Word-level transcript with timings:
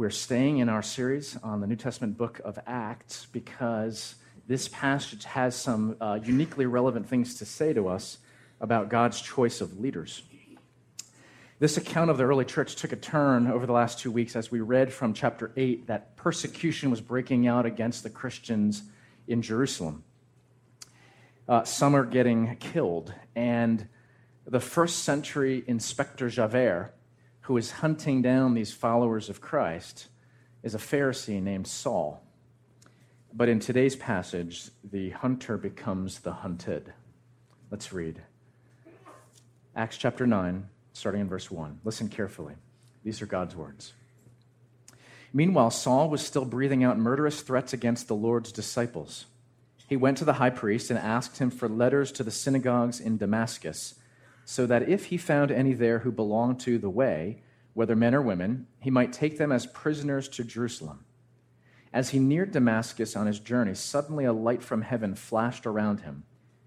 we're 0.00 0.08
staying 0.08 0.56
in 0.56 0.70
our 0.70 0.80
series 0.80 1.36
on 1.42 1.60
the 1.60 1.66
New 1.66 1.76
Testament 1.76 2.16
book 2.16 2.40
of 2.42 2.58
Acts 2.66 3.26
because 3.32 4.14
this 4.48 4.66
passage 4.66 5.26
has 5.26 5.54
some 5.54 5.94
uh, 6.00 6.18
uniquely 6.24 6.64
relevant 6.64 7.06
things 7.06 7.34
to 7.34 7.44
say 7.44 7.74
to 7.74 7.86
us 7.86 8.16
about 8.62 8.88
God's 8.88 9.20
choice 9.20 9.60
of 9.60 9.78
leaders. 9.78 10.22
This 11.58 11.76
account 11.76 12.08
of 12.08 12.16
the 12.16 12.24
early 12.24 12.46
church 12.46 12.76
took 12.76 12.92
a 12.92 12.96
turn 12.96 13.46
over 13.46 13.66
the 13.66 13.74
last 13.74 13.98
two 13.98 14.10
weeks 14.10 14.36
as 14.36 14.50
we 14.50 14.60
read 14.60 14.90
from 14.90 15.12
chapter 15.12 15.52
8 15.54 15.88
that 15.88 16.16
persecution 16.16 16.90
was 16.90 17.02
breaking 17.02 17.46
out 17.46 17.66
against 17.66 18.02
the 18.02 18.08
Christians 18.08 18.84
in 19.28 19.42
Jerusalem. 19.42 20.02
Uh, 21.46 21.64
some 21.64 21.94
are 21.94 22.06
getting 22.06 22.56
killed, 22.56 23.12
and 23.36 23.86
the 24.46 24.60
first 24.60 25.00
century 25.00 25.62
inspector 25.66 26.30
Javert, 26.30 26.94
who 27.50 27.56
is 27.56 27.72
hunting 27.72 28.22
down 28.22 28.54
these 28.54 28.72
followers 28.72 29.28
of 29.28 29.40
Christ, 29.40 30.06
is 30.62 30.76
a 30.76 30.78
Pharisee 30.78 31.42
named 31.42 31.66
Saul. 31.66 32.22
But 33.34 33.48
in 33.48 33.58
today's 33.58 33.96
passage, 33.96 34.70
the 34.84 35.10
hunter 35.10 35.56
becomes 35.56 36.20
the 36.20 36.30
hunted. 36.30 36.92
Let's 37.68 37.92
read. 37.92 38.22
Acts 39.74 39.96
chapter 39.98 40.28
9, 40.28 40.68
starting 40.92 41.22
in 41.22 41.28
verse 41.28 41.50
1. 41.50 41.80
Listen 41.82 42.08
carefully. 42.08 42.54
These 43.02 43.20
are 43.20 43.26
God's 43.26 43.56
words. 43.56 43.94
Meanwhile, 45.32 45.72
Saul 45.72 46.08
was 46.08 46.24
still 46.24 46.44
breathing 46.44 46.84
out 46.84 47.00
murderous 47.00 47.40
threats 47.40 47.72
against 47.72 48.06
the 48.06 48.14
Lord's 48.14 48.52
disciples. 48.52 49.26
He 49.88 49.96
went 49.96 50.18
to 50.18 50.24
the 50.24 50.34
high 50.34 50.50
priest 50.50 50.88
and 50.88 51.00
asked 51.00 51.38
him 51.38 51.50
for 51.50 51.68
letters 51.68 52.12
to 52.12 52.22
the 52.22 52.30
synagogues 52.30 53.00
in 53.00 53.16
Damascus, 53.16 53.96
so 54.44 54.66
that 54.66 54.88
if 54.88 55.06
he 55.06 55.16
found 55.16 55.50
any 55.50 55.72
there 55.72 56.00
who 56.00 56.10
belonged 56.10 56.60
to 56.60 56.78
the 56.78 56.90
way, 56.90 57.42
whether 57.74 57.94
men 57.94 58.14
or 58.14 58.22
women, 58.22 58.66
he 58.80 58.90
might 58.90 59.12
take 59.12 59.38
them 59.38 59.52
as 59.52 59.66
prisoners 59.66 60.28
to 60.28 60.44
Jerusalem. 60.44 61.04
As 61.92 62.10
he 62.10 62.18
neared 62.18 62.52
Damascus 62.52 63.16
on 63.16 63.26
his 63.26 63.40
journey, 63.40 63.74
suddenly 63.74 64.24
a 64.24 64.32
light 64.32 64.62
from 64.62 64.82
heaven 64.82 65.14
flashed 65.14 65.66
around 65.66 66.00
him. 66.00 66.24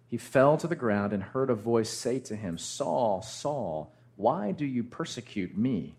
He 0.07 0.17
fell 0.17 0.57
to 0.57 0.67
the 0.67 0.75
ground 0.75 1.13
and 1.13 1.23
heard 1.23 1.49
a 1.49 1.55
voice 1.55 1.89
say 1.89 2.19
to 2.19 2.35
him, 2.35 2.57
Saul, 2.57 3.21
Saul, 3.21 3.93
why 4.15 4.51
do 4.51 4.65
you 4.65 4.83
persecute 4.83 5.57
me? 5.57 5.95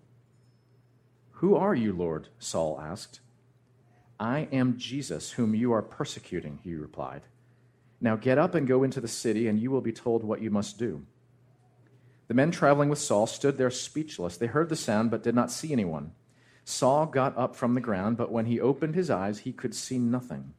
Who 1.39 1.57
are 1.57 1.75
you, 1.75 1.93
Lord? 1.93 2.29
Saul 2.39 2.81
asked. 2.81 3.21
I 4.21 4.49
am 4.53 4.79
Jesus, 4.79 5.33
whom 5.33 5.55
you 5.55 5.73
are 5.73 5.83
persecuting, 5.83 6.61
he 6.63 6.75
replied. 6.75 7.23
Now 8.01 8.17
get 8.17 8.39
up 8.39 8.55
and 8.55 8.69
go 8.69 8.83
into 8.83 9.01
the 9.01 9.09
city, 9.09 9.49
and 9.49 9.59
you 9.59 9.71
will 9.71 9.81
be 9.81 9.93
told 9.93 10.23
what 10.23 10.41
you 10.41 10.51
must 10.51 10.79
do. 10.79 11.05
The 12.29 12.35
men 12.35 12.51
traveling 12.51 12.89
with 12.89 12.99
Saul 12.99 13.27
stood 13.27 13.59
there 13.59 13.71
speechless. 13.71 14.37
They 14.37 14.47
heard 14.47 14.69
the 14.69 14.77
sound, 14.77 15.11
but 15.11 15.23
did 15.23 15.35
not 15.35 15.51
see 15.51 15.73
anyone. 15.73 16.13
Saul 16.65 17.07
got 17.07 17.37
up 17.37 17.55
from 17.55 17.75
the 17.75 17.81
ground, 17.81 18.17
but 18.17 18.33
when 18.33 18.47
he 18.47 18.61
opened 18.61 18.95
his 18.95 19.11
eyes, 19.11 19.41
he 19.41 19.53
could 19.53 19.75
see 19.75 19.99
nothing. 19.99 20.55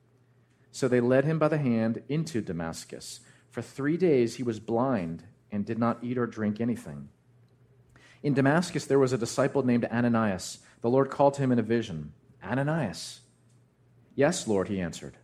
So 0.72 0.88
they 0.88 1.00
led 1.00 1.26
him 1.26 1.40
by 1.40 1.48
the 1.48 1.58
hand 1.58 2.04
into 2.08 2.42
Damascus. 2.42 3.22
For 3.50 3.62
three 3.62 3.98
days 3.98 4.36
he 4.36 4.44
was 4.44 4.60
blind 4.60 5.24
and 5.52 5.66
did 5.66 5.80
not 5.80 6.04
eat 6.04 6.18
or 6.18 6.28
drink 6.28 6.60
anything. 6.60 7.10
In 8.22 8.34
Damascus 8.34 8.86
there 8.86 9.00
was 9.00 9.14
a 9.14 9.18
disciple 9.18 9.64
named 9.64 9.86
Ananias. 9.86 10.60
The 10.82 10.90
Lord 10.90 11.10
called 11.10 11.36
to 11.36 11.42
him 11.42 11.52
in 11.52 11.60
a 11.60 11.64
vision 11.64 12.12
Ananias. 12.44 13.22
Yes, 14.14 14.48
Lord, 14.48 14.68
he 14.68 14.80
answered. 14.80 15.18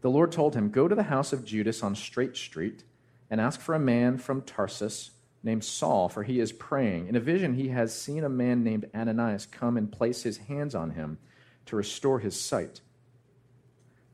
The 0.00 0.10
Lord 0.10 0.32
told 0.32 0.54
him, 0.54 0.70
Go 0.70 0.88
to 0.88 0.94
the 0.94 1.04
house 1.04 1.32
of 1.32 1.44
Judas 1.44 1.82
on 1.82 1.94
Straight 1.94 2.36
Street 2.36 2.84
and 3.30 3.40
ask 3.40 3.60
for 3.60 3.74
a 3.74 3.78
man 3.78 4.18
from 4.18 4.42
Tarsus 4.42 5.10
named 5.42 5.64
Saul, 5.64 6.08
for 6.08 6.22
he 6.22 6.40
is 6.40 6.52
praying. 6.52 7.08
In 7.08 7.16
a 7.16 7.20
vision, 7.20 7.54
he 7.54 7.68
has 7.68 7.94
seen 7.94 8.24
a 8.24 8.28
man 8.28 8.64
named 8.64 8.90
Ananias 8.94 9.46
come 9.46 9.76
and 9.76 9.90
place 9.90 10.22
his 10.22 10.38
hands 10.38 10.74
on 10.74 10.90
him 10.90 11.18
to 11.66 11.76
restore 11.76 12.18
his 12.20 12.38
sight. 12.38 12.80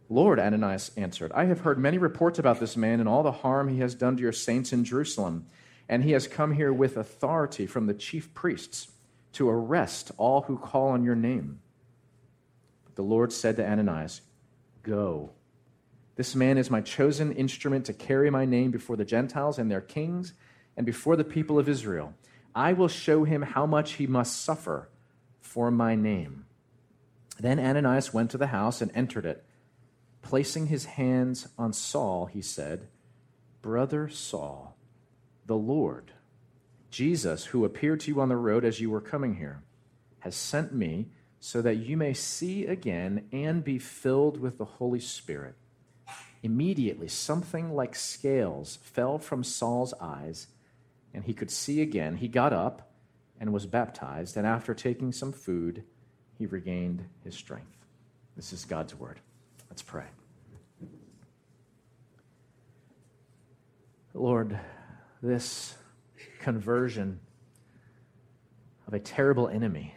Lord, 0.08 0.38
Ananias 0.38 0.90
answered, 0.96 1.32
I 1.32 1.46
have 1.46 1.60
heard 1.60 1.78
many 1.78 1.96
reports 1.96 2.38
about 2.38 2.60
this 2.60 2.76
man 2.76 3.00
and 3.00 3.08
all 3.08 3.22
the 3.22 3.32
harm 3.32 3.68
he 3.68 3.78
has 3.78 3.94
done 3.94 4.16
to 4.16 4.22
your 4.22 4.32
saints 4.32 4.72
in 4.72 4.84
Jerusalem, 4.84 5.46
and 5.88 6.04
he 6.04 6.12
has 6.12 6.28
come 6.28 6.52
here 6.52 6.72
with 6.72 6.96
authority 6.96 7.66
from 7.66 7.86
the 7.86 7.94
chief 7.94 8.34
priests 8.34 8.92
to 9.32 9.48
arrest 9.48 10.10
all 10.18 10.42
who 10.42 10.58
call 10.58 10.88
on 10.88 11.02
your 11.02 11.14
name. 11.14 11.60
But 12.84 12.96
the 12.96 13.02
Lord 13.02 13.32
said 13.32 13.56
to 13.56 13.66
Ananias, 13.66 14.20
Go. 14.82 15.30
This 16.16 16.34
man 16.34 16.58
is 16.58 16.70
my 16.70 16.82
chosen 16.82 17.32
instrument 17.32 17.86
to 17.86 17.94
carry 17.94 18.28
my 18.28 18.44
name 18.44 18.70
before 18.70 18.96
the 18.96 19.04
Gentiles 19.04 19.58
and 19.58 19.70
their 19.70 19.80
kings 19.80 20.34
and 20.76 20.86
before 20.86 21.16
the 21.16 21.24
people 21.24 21.58
of 21.58 21.68
Israel. 21.68 22.14
I 22.54 22.72
will 22.72 22.88
show 22.88 23.24
him 23.24 23.42
how 23.42 23.66
much 23.66 23.94
he 23.94 24.06
must 24.06 24.42
suffer 24.42 24.88
for 25.40 25.70
my 25.70 25.94
name. 25.94 26.44
Then 27.38 27.58
Ananias 27.58 28.12
went 28.12 28.30
to 28.32 28.38
the 28.38 28.48
house 28.48 28.80
and 28.80 28.90
entered 28.94 29.24
it. 29.24 29.44
Placing 30.20 30.66
his 30.66 30.84
hands 30.84 31.48
on 31.58 31.72
Saul, 31.72 32.26
he 32.26 32.42
said, 32.42 32.88
Brother 33.62 34.08
Saul, 34.08 34.76
the 35.46 35.56
Lord, 35.56 36.12
Jesus, 36.90 37.46
who 37.46 37.64
appeared 37.64 38.00
to 38.00 38.10
you 38.10 38.20
on 38.20 38.28
the 38.28 38.36
road 38.36 38.64
as 38.64 38.80
you 38.80 38.90
were 38.90 39.00
coming 39.00 39.36
here, 39.36 39.62
has 40.20 40.36
sent 40.36 40.74
me 40.74 41.08
so 41.40 41.60
that 41.62 41.76
you 41.76 41.96
may 41.96 42.12
see 42.12 42.66
again 42.66 43.26
and 43.32 43.64
be 43.64 43.78
filled 43.78 44.40
with 44.40 44.58
the 44.58 44.64
Holy 44.64 45.00
Spirit. 45.00 45.54
Immediately, 46.42 47.08
something 47.08 47.74
like 47.74 47.96
scales 47.96 48.78
fell 48.82 49.18
from 49.18 49.42
Saul's 49.42 49.94
eyes, 50.00 50.48
and 51.14 51.24
he 51.24 51.34
could 51.34 51.50
see 51.50 51.80
again. 51.80 52.16
He 52.16 52.28
got 52.28 52.52
up 52.52 52.90
and 53.40 53.52
was 53.52 53.66
baptized, 53.66 54.36
and 54.36 54.46
after 54.46 54.74
taking 54.74 55.12
some 55.12 55.32
food, 55.32 55.84
he 56.38 56.46
regained 56.46 57.04
his 57.24 57.34
strength. 57.34 57.86
This 58.36 58.52
is 58.52 58.64
God's 58.64 58.94
word. 58.94 59.20
Let's 59.68 59.82
pray. 59.82 60.06
Lord, 64.14 64.58
this 65.22 65.74
conversion 66.40 67.20
of 68.86 68.94
a 68.94 68.98
terrible 68.98 69.48
enemy 69.48 69.94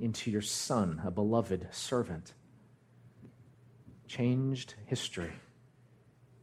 into 0.00 0.30
your 0.30 0.42
Son, 0.42 1.00
a 1.04 1.10
beloved 1.10 1.68
servant, 1.70 2.34
changed 4.08 4.74
history. 4.86 5.32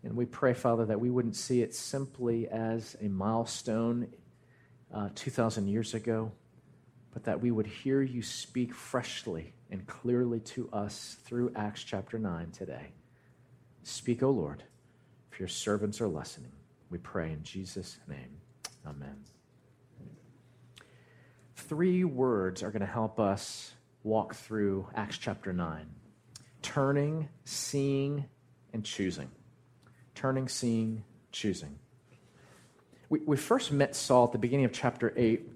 And 0.03 0.15
we 0.15 0.25
pray, 0.25 0.53
Father, 0.53 0.85
that 0.85 0.99
we 0.99 1.09
wouldn't 1.09 1.35
see 1.35 1.61
it 1.61 1.75
simply 1.75 2.47
as 2.47 2.95
a 3.01 3.09
milestone 3.09 4.07
uh, 4.93 5.09
2,000 5.15 5.67
years 5.67 5.93
ago, 5.93 6.31
but 7.13 7.25
that 7.25 7.41
we 7.41 7.51
would 7.51 7.67
hear 7.67 8.01
you 8.01 8.21
speak 8.21 8.73
freshly 8.73 9.53
and 9.69 9.85
clearly 9.87 10.39
to 10.39 10.69
us 10.71 11.17
through 11.25 11.51
Acts 11.55 11.83
chapter 11.83 12.17
9 12.17 12.51
today. 12.51 12.93
Speak, 13.83 14.23
O 14.23 14.29
Lord, 14.29 14.63
for 15.29 15.39
your 15.39 15.49
servants 15.49 16.01
are 16.01 16.07
listening. 16.07 16.51
We 16.89 16.97
pray 16.97 17.31
in 17.31 17.43
Jesus' 17.43 17.99
name. 18.07 18.37
Amen. 18.87 19.15
Three 21.55 22.03
words 22.03 22.63
are 22.63 22.71
going 22.71 22.79
to 22.81 22.85
help 22.85 23.19
us 23.19 23.73
walk 24.03 24.33
through 24.33 24.87
Acts 24.95 25.17
chapter 25.17 25.53
9 25.53 25.85
turning, 26.61 27.29
seeing, 27.45 28.25
and 28.73 28.83
choosing. 28.83 29.29
Turning, 30.19 30.49
seeing, 30.49 31.05
choosing. 31.31 31.79
We, 33.07 33.19
we 33.19 33.37
first 33.37 33.71
met 33.71 33.95
Saul 33.95 34.25
at 34.25 34.33
the 34.33 34.37
beginning 34.37 34.65
of 34.65 34.73
chapter 34.73 35.13
8 35.15 35.49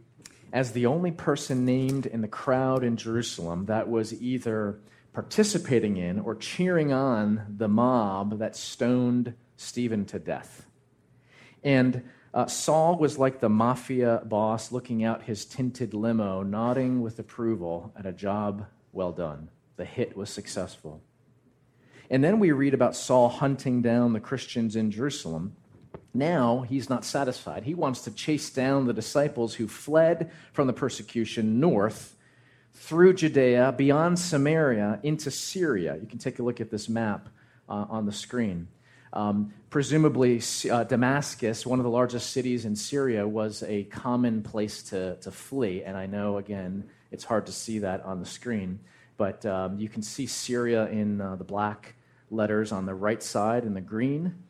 as 0.53 0.71
the 0.71 0.85
only 0.85 1.11
person 1.11 1.65
named 1.65 2.05
in 2.05 2.21
the 2.21 2.29
crowd 2.29 2.81
in 2.81 2.95
Jerusalem 2.95 3.65
that 3.65 3.89
was 3.89 4.13
either 4.21 4.79
participating 5.11 5.97
in 5.97 6.17
or 6.17 6.33
cheering 6.33 6.93
on 6.93 7.45
the 7.57 7.67
mob 7.67 8.39
that 8.39 8.55
stoned 8.55 9.33
Stephen 9.57 10.05
to 10.05 10.17
death. 10.17 10.65
And 11.61 12.01
uh, 12.33 12.45
Saul 12.45 12.97
was 12.97 13.17
like 13.17 13.41
the 13.41 13.49
mafia 13.49 14.21
boss 14.23 14.71
looking 14.71 15.03
out 15.03 15.23
his 15.23 15.43
tinted 15.43 15.93
limo, 15.93 16.41
nodding 16.41 17.01
with 17.01 17.19
approval 17.19 17.91
at 17.97 18.05
a 18.05 18.13
job 18.13 18.67
well 18.93 19.11
done. 19.11 19.49
The 19.75 19.83
hit 19.83 20.15
was 20.15 20.29
successful. 20.29 21.01
And 22.09 22.23
then 22.23 22.39
we 22.39 22.51
read 22.51 22.73
about 22.73 22.95
Saul 22.95 23.29
hunting 23.29 23.81
down 23.81 24.13
the 24.13 24.19
Christians 24.19 24.75
in 24.75 24.91
Jerusalem. 24.91 25.55
Now 26.13 26.61
he's 26.61 26.89
not 26.89 27.05
satisfied. 27.05 27.63
He 27.63 27.73
wants 27.73 28.01
to 28.01 28.11
chase 28.11 28.49
down 28.49 28.85
the 28.85 28.93
disciples 28.93 29.55
who 29.55 29.67
fled 29.67 30.31
from 30.51 30.67
the 30.67 30.73
persecution 30.73 31.59
north 31.59 32.15
through 32.73 33.13
Judea, 33.13 33.73
beyond 33.77 34.19
Samaria, 34.19 34.99
into 35.03 35.31
Syria. 35.31 35.97
You 35.99 36.07
can 36.07 36.19
take 36.19 36.39
a 36.39 36.43
look 36.43 36.59
at 36.59 36.69
this 36.69 36.89
map 36.89 37.29
uh, 37.69 37.85
on 37.89 38.05
the 38.05 38.11
screen. 38.11 38.67
Um, 39.13 39.53
presumably, 39.69 40.41
uh, 40.71 40.83
Damascus, 40.83 41.65
one 41.65 41.79
of 41.79 41.83
the 41.83 41.91
largest 41.91 42.31
cities 42.31 42.65
in 42.65 42.75
Syria, 42.75 43.27
was 43.27 43.63
a 43.63 43.83
common 43.83 44.41
place 44.41 44.83
to, 44.83 45.17
to 45.17 45.31
flee. 45.31 45.83
And 45.83 45.95
I 45.95 46.07
know, 46.07 46.37
again, 46.37 46.89
it's 47.11 47.23
hard 47.23 47.45
to 47.45 47.51
see 47.51 47.79
that 47.79 48.03
on 48.03 48.19
the 48.19 48.25
screen, 48.25 48.79
but 49.17 49.45
um, 49.45 49.77
you 49.77 49.89
can 49.89 50.01
see 50.01 50.25
Syria 50.25 50.87
in 50.87 51.21
uh, 51.21 51.35
the 51.35 51.43
black 51.43 51.95
letters 52.29 52.71
on 52.71 52.85
the 52.85 52.95
right 52.95 53.21
side 53.21 53.63
in 53.63 53.73
the 53.73 53.81
green. 53.81 54.43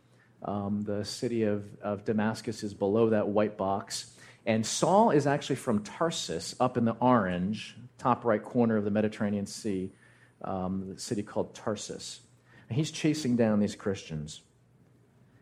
Um, 0.44 0.82
the 0.82 1.06
city 1.06 1.44
of, 1.44 1.66
of 1.82 2.06
Damascus 2.06 2.64
is 2.64 2.74
below 2.74 3.10
that 3.10 3.28
white 3.28 3.58
box. 3.58 4.14
And 4.46 4.66
Saul 4.66 5.12
is 5.12 5.26
actually 5.26 5.56
from 5.56 5.84
Tarsus, 5.84 6.56
up 6.60 6.78
in 6.78 6.86
the 6.86 6.96
orange, 7.00 7.78
top 7.98 8.26
right 8.26 8.44
corner 8.44 8.76
of 8.76 8.84
the 8.84 8.92
Mediterranean 8.92 9.46
Sea, 9.46 9.92
um, 10.42 10.94
the 10.94 11.00
city 11.00 11.24
called 11.24 11.56
Tarsus. 11.56 12.20
And 12.68 12.78
he's 12.78 12.92
chasing 12.92 13.36
down 13.36 13.60
these 13.60 13.76
Christians. 13.76 14.42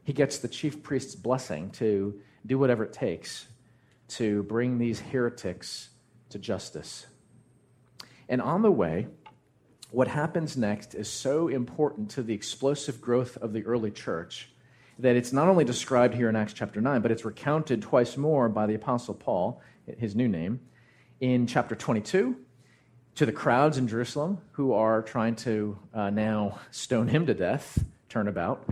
He 0.04 0.14
gets 0.14 0.40
the 0.40 0.48
chief 0.48 0.84
priest's 0.84 1.16
blessing 1.16 1.72
to 1.72 2.20
do 2.46 2.60
whatever 2.60 2.84
it 2.84 2.94
takes 2.94 3.48
to 4.10 4.44
bring 4.44 4.78
these 4.78 5.00
heretics 5.00 5.90
to 6.30 6.38
justice. 6.38 7.06
And 8.32 8.42
on 8.42 8.62
the 8.62 8.72
way, 8.72 9.08
what 9.92 10.08
happens 10.08 10.56
next 10.56 10.96
is 10.96 11.10
so 11.10 11.50
important 11.50 12.12
to 12.12 12.24
the 12.24 12.34
explosive 12.34 13.02
growth 13.02 13.36
of 13.36 13.52
the 13.52 13.66
early 13.66 13.92
church 13.92 14.50
that 15.00 15.18
it's 15.18 15.34
not 15.34 15.50
only 15.50 15.66
described 15.66 16.14
here 16.14 16.30
in 16.30 16.38
Acts 16.38 16.54
chapter 16.54 16.80
9, 16.80 17.02
but 17.02 17.12
it's 17.12 17.26
recounted 17.26 17.82
twice 17.82 18.16
more 18.16 18.48
by 18.48 18.68
the 18.68 18.76
Apostle 18.76 19.16
Paul, 19.16 19.62
his 19.98 20.16
new 20.16 20.30
name, 20.30 20.62
in 21.20 21.46
chapter 21.46 21.76
22 21.76 22.38
to 23.16 23.26
the 23.26 23.34
crowds 23.34 23.78
in 23.78 23.90
Jerusalem 23.90 24.38
who 24.54 24.72
are 24.72 25.02
trying 25.02 25.36
to 25.36 25.78
uh, 25.94 26.10
now 26.10 26.58
stone 26.72 27.10
him 27.10 27.26
to 27.26 27.34
death, 27.34 27.84
turn 28.08 28.30
about. 28.30 28.66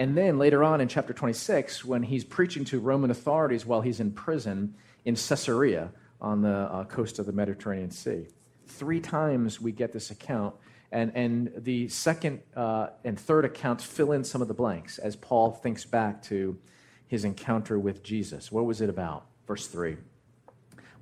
And 0.00 0.18
then 0.18 0.36
later 0.36 0.64
on 0.64 0.80
in 0.80 0.88
chapter 0.88 1.12
26, 1.12 1.84
when 1.84 2.02
he's 2.02 2.24
preaching 2.24 2.64
to 2.66 2.80
Roman 2.80 3.12
authorities 3.12 3.64
while 3.64 3.82
he's 3.82 4.00
in 4.00 4.10
prison 4.10 4.74
in 5.04 5.14
Caesarea 5.14 5.92
on 6.20 6.42
the 6.42 6.48
uh, 6.48 6.84
coast 6.86 7.20
of 7.20 7.26
the 7.26 7.32
Mediterranean 7.32 7.92
Sea. 7.92 8.26
Three 8.66 9.00
times 9.00 9.60
we 9.60 9.72
get 9.72 9.92
this 9.92 10.10
account, 10.10 10.54
and, 10.92 11.12
and 11.14 11.52
the 11.56 11.88
second 11.88 12.40
uh, 12.54 12.88
and 13.04 13.18
third 13.18 13.44
accounts 13.44 13.84
fill 13.84 14.12
in 14.12 14.24
some 14.24 14.42
of 14.42 14.48
the 14.48 14.54
blanks 14.54 14.98
as 14.98 15.16
Paul 15.16 15.52
thinks 15.52 15.84
back 15.84 16.22
to 16.24 16.58
his 17.06 17.24
encounter 17.24 17.78
with 17.78 18.02
Jesus. 18.02 18.50
What 18.50 18.66
was 18.66 18.80
it 18.80 18.88
about? 18.88 19.26
Verse 19.46 19.66
3 19.66 19.96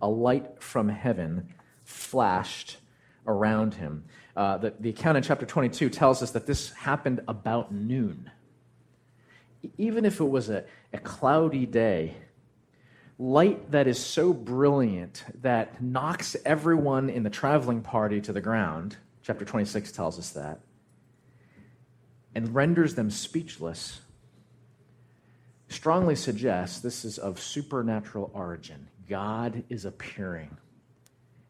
A 0.02 0.08
light 0.08 0.62
from 0.62 0.88
heaven 0.88 1.55
flashed 1.84 2.78
around 3.26 3.75
him. 3.75 4.05
Uh, 4.37 4.58
the, 4.58 4.75
the 4.81 4.90
account 4.90 5.16
in 5.16 5.22
chapter 5.22 5.46
22 5.46 5.88
tells 5.90 6.22
us 6.22 6.32
that 6.32 6.46
this 6.46 6.72
happened 6.72 7.22
about 7.28 7.72
noon. 7.72 8.31
Even 9.78 10.05
if 10.05 10.20
it 10.20 10.28
was 10.28 10.50
a, 10.50 10.64
a 10.93 10.99
cloudy 10.99 11.64
day, 11.64 12.14
light 13.19 13.70
that 13.70 13.87
is 13.87 14.05
so 14.05 14.32
brilliant 14.32 15.25
that 15.43 15.82
knocks 15.82 16.37
everyone 16.44 17.08
in 17.08 17.22
the 17.22 17.31
traveling 17.31 17.81
party 17.81 18.20
to 18.20 18.32
the 18.32 18.40
ground, 18.40 18.96
chapter 19.22 19.44
26 19.44 19.93
tells 19.93 20.19
us 20.19 20.31
that, 20.31 20.61
and 22.34 22.55
renders 22.55 22.94
them 22.94 23.11
speechless, 23.11 24.00
strongly 25.69 26.16
suggests 26.16 26.81
this 26.81 27.05
is 27.05 27.19
of 27.19 27.40
supernatural 27.40 28.31
origin. 28.34 28.88
God 29.08 29.64
is 29.69 29.84
appearing. 29.84 30.56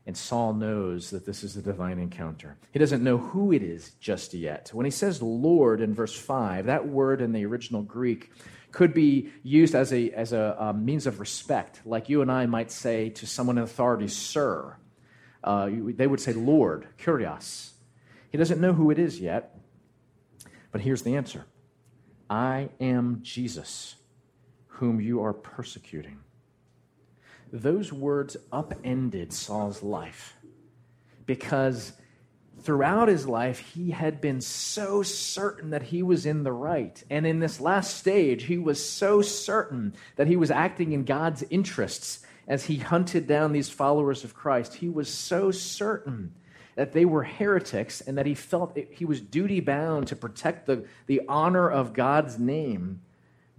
And 0.06 0.16
Saul 0.16 0.52
knows 0.52 1.10
that 1.10 1.24
this 1.24 1.42
is 1.42 1.56
a 1.56 1.62
divine 1.62 1.98
encounter. 1.98 2.58
He 2.72 2.78
doesn't 2.78 3.02
know 3.02 3.16
who 3.16 3.52
it 3.52 3.62
is 3.62 3.92
just 4.00 4.34
yet. 4.34 4.70
When 4.74 4.84
he 4.84 4.90
says 4.90 5.22
Lord 5.22 5.80
in 5.80 5.94
verse 5.94 6.14
5, 6.14 6.66
that 6.66 6.86
word 6.86 7.22
in 7.22 7.32
the 7.32 7.46
original 7.46 7.80
Greek 7.80 8.30
could 8.74 8.92
be 8.92 9.30
used 9.44 9.74
as 9.76 9.92
a, 9.92 10.10
as 10.10 10.32
a, 10.32 10.56
a 10.58 10.74
means 10.74 11.06
of 11.06 11.20
respect, 11.20 11.80
like 11.84 12.08
you 12.08 12.22
and 12.22 12.30
I 12.30 12.46
might 12.46 12.72
say 12.72 13.08
to 13.10 13.26
someone 13.26 13.56
in 13.56 13.62
authority, 13.62 14.08
Sir. 14.08 14.76
Uh, 15.44 15.70
they 15.70 16.08
would 16.08 16.20
say 16.20 16.32
Lord, 16.32 16.88
Kyrios. 16.98 17.70
He 18.30 18.36
doesn't 18.36 18.60
know 18.60 18.72
who 18.72 18.90
it 18.90 18.98
is 18.98 19.20
yet, 19.20 19.56
but 20.72 20.80
here's 20.80 21.02
the 21.02 21.14
answer 21.14 21.44
I 22.28 22.70
am 22.80 23.20
Jesus, 23.22 23.94
whom 24.66 25.00
you 25.00 25.22
are 25.22 25.32
persecuting. 25.32 26.18
Those 27.52 27.92
words 27.92 28.36
upended 28.50 29.32
Saul's 29.32 29.84
life 29.84 30.34
because 31.26 31.92
throughout 32.64 33.08
his 33.08 33.28
life, 33.28 33.58
he 33.58 33.90
had 33.90 34.20
been 34.20 34.40
so 34.40 35.02
certain 35.02 35.70
that 35.70 35.82
he 35.82 36.02
was 36.02 36.24
in 36.24 36.42
the 36.42 36.52
right. 36.52 37.02
And 37.10 37.26
in 37.26 37.38
this 37.38 37.60
last 37.60 37.96
stage, 37.96 38.44
he 38.44 38.58
was 38.58 38.84
so 38.84 39.22
certain 39.22 39.94
that 40.16 40.26
he 40.26 40.36
was 40.36 40.50
acting 40.50 40.92
in 40.92 41.04
God's 41.04 41.44
interests 41.50 42.24
as 42.48 42.64
he 42.64 42.76
hunted 42.76 43.26
down 43.26 43.52
these 43.52 43.68
followers 43.68 44.24
of 44.24 44.34
Christ. 44.34 44.74
He 44.74 44.88
was 44.88 45.12
so 45.12 45.50
certain 45.50 46.34
that 46.74 46.92
they 46.92 47.04
were 47.04 47.22
heretics 47.22 48.00
and 48.00 48.18
that 48.18 48.26
he 48.26 48.34
felt 48.34 48.76
he 48.90 49.04
was 49.04 49.20
duty 49.20 49.60
bound 49.60 50.08
to 50.08 50.16
protect 50.16 50.66
the, 50.66 50.86
the 51.06 51.22
honor 51.28 51.70
of 51.70 51.92
God's 51.92 52.38
name 52.38 53.02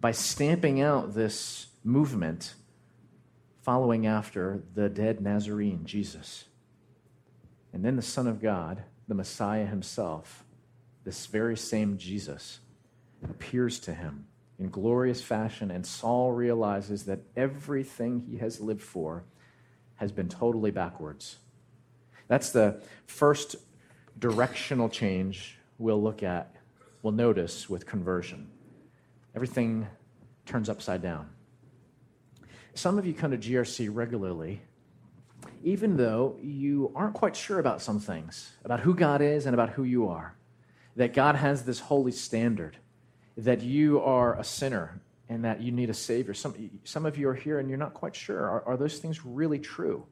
by 0.01 0.11
stamping 0.11 0.81
out 0.81 1.13
this 1.13 1.67
movement 1.83 2.55
following 3.61 4.05
after 4.05 4.63
the 4.73 4.89
dead 4.89 5.21
Nazarene, 5.21 5.85
Jesus. 5.85 6.45
And 7.71 7.83
then 7.83 7.95
the 7.95 8.01
Son 8.01 8.27
of 8.27 8.41
God, 8.41 8.83
the 9.07 9.15
Messiah 9.15 9.65
himself, 9.65 10.43
this 11.03 11.25
very 11.25 11.57
same 11.57 11.97
Jesus, 11.97 12.59
appears 13.23 13.79
to 13.81 13.93
him 13.93 14.27
in 14.57 14.69
glorious 14.69 15.21
fashion, 15.21 15.71
and 15.71 15.85
Saul 15.85 16.31
realizes 16.31 17.05
that 17.05 17.19
everything 17.35 18.25
he 18.29 18.37
has 18.37 18.61
lived 18.61 18.81
for 18.81 19.23
has 19.95 20.11
been 20.11 20.29
totally 20.29 20.71
backwards. 20.71 21.37
That's 22.27 22.51
the 22.51 22.81
first 23.05 23.55
directional 24.17 24.89
change 24.89 25.57
we'll 25.77 26.01
look 26.01 26.23
at, 26.23 26.55
we'll 27.01 27.13
notice 27.13 27.69
with 27.69 27.85
conversion. 27.85 28.49
Everything 29.35 29.87
turns 30.45 30.69
upside 30.69 31.01
down. 31.01 31.29
Some 32.73 32.97
of 32.97 33.05
you 33.05 33.13
come 33.13 33.31
to 33.31 33.37
GRC 33.37 33.89
regularly 33.91 34.61
even 35.63 35.97
though 35.97 36.37
you 36.41 36.91
aren't 36.95 37.13
quite 37.13 37.35
sure 37.35 37.59
about 37.59 37.81
some 37.81 37.99
things, 37.99 38.51
about 38.63 38.79
who 38.79 38.93
God 38.95 39.21
is 39.21 39.45
and 39.45 39.53
about 39.53 39.71
who 39.71 39.83
you 39.83 40.07
are. 40.09 40.35
That 40.95 41.13
God 41.13 41.35
has 41.35 41.63
this 41.63 41.79
holy 41.79 42.11
standard, 42.11 42.77
that 43.37 43.61
you 43.61 44.01
are 44.01 44.39
a 44.39 44.43
sinner 44.43 45.01
and 45.27 45.43
that 45.43 45.61
you 45.61 45.71
need 45.71 45.89
a 45.89 45.93
Savior. 45.93 46.33
Some, 46.33 46.69
some 46.83 47.05
of 47.05 47.17
you 47.17 47.27
are 47.29 47.33
here 47.33 47.59
and 47.59 47.67
you're 47.67 47.77
not 47.77 47.93
quite 47.93 48.15
sure. 48.15 48.41
Are, 48.41 48.63
are 48.65 48.77
those 48.77 48.99
things 48.99 49.25
really 49.25 49.59
true? 49.59 50.05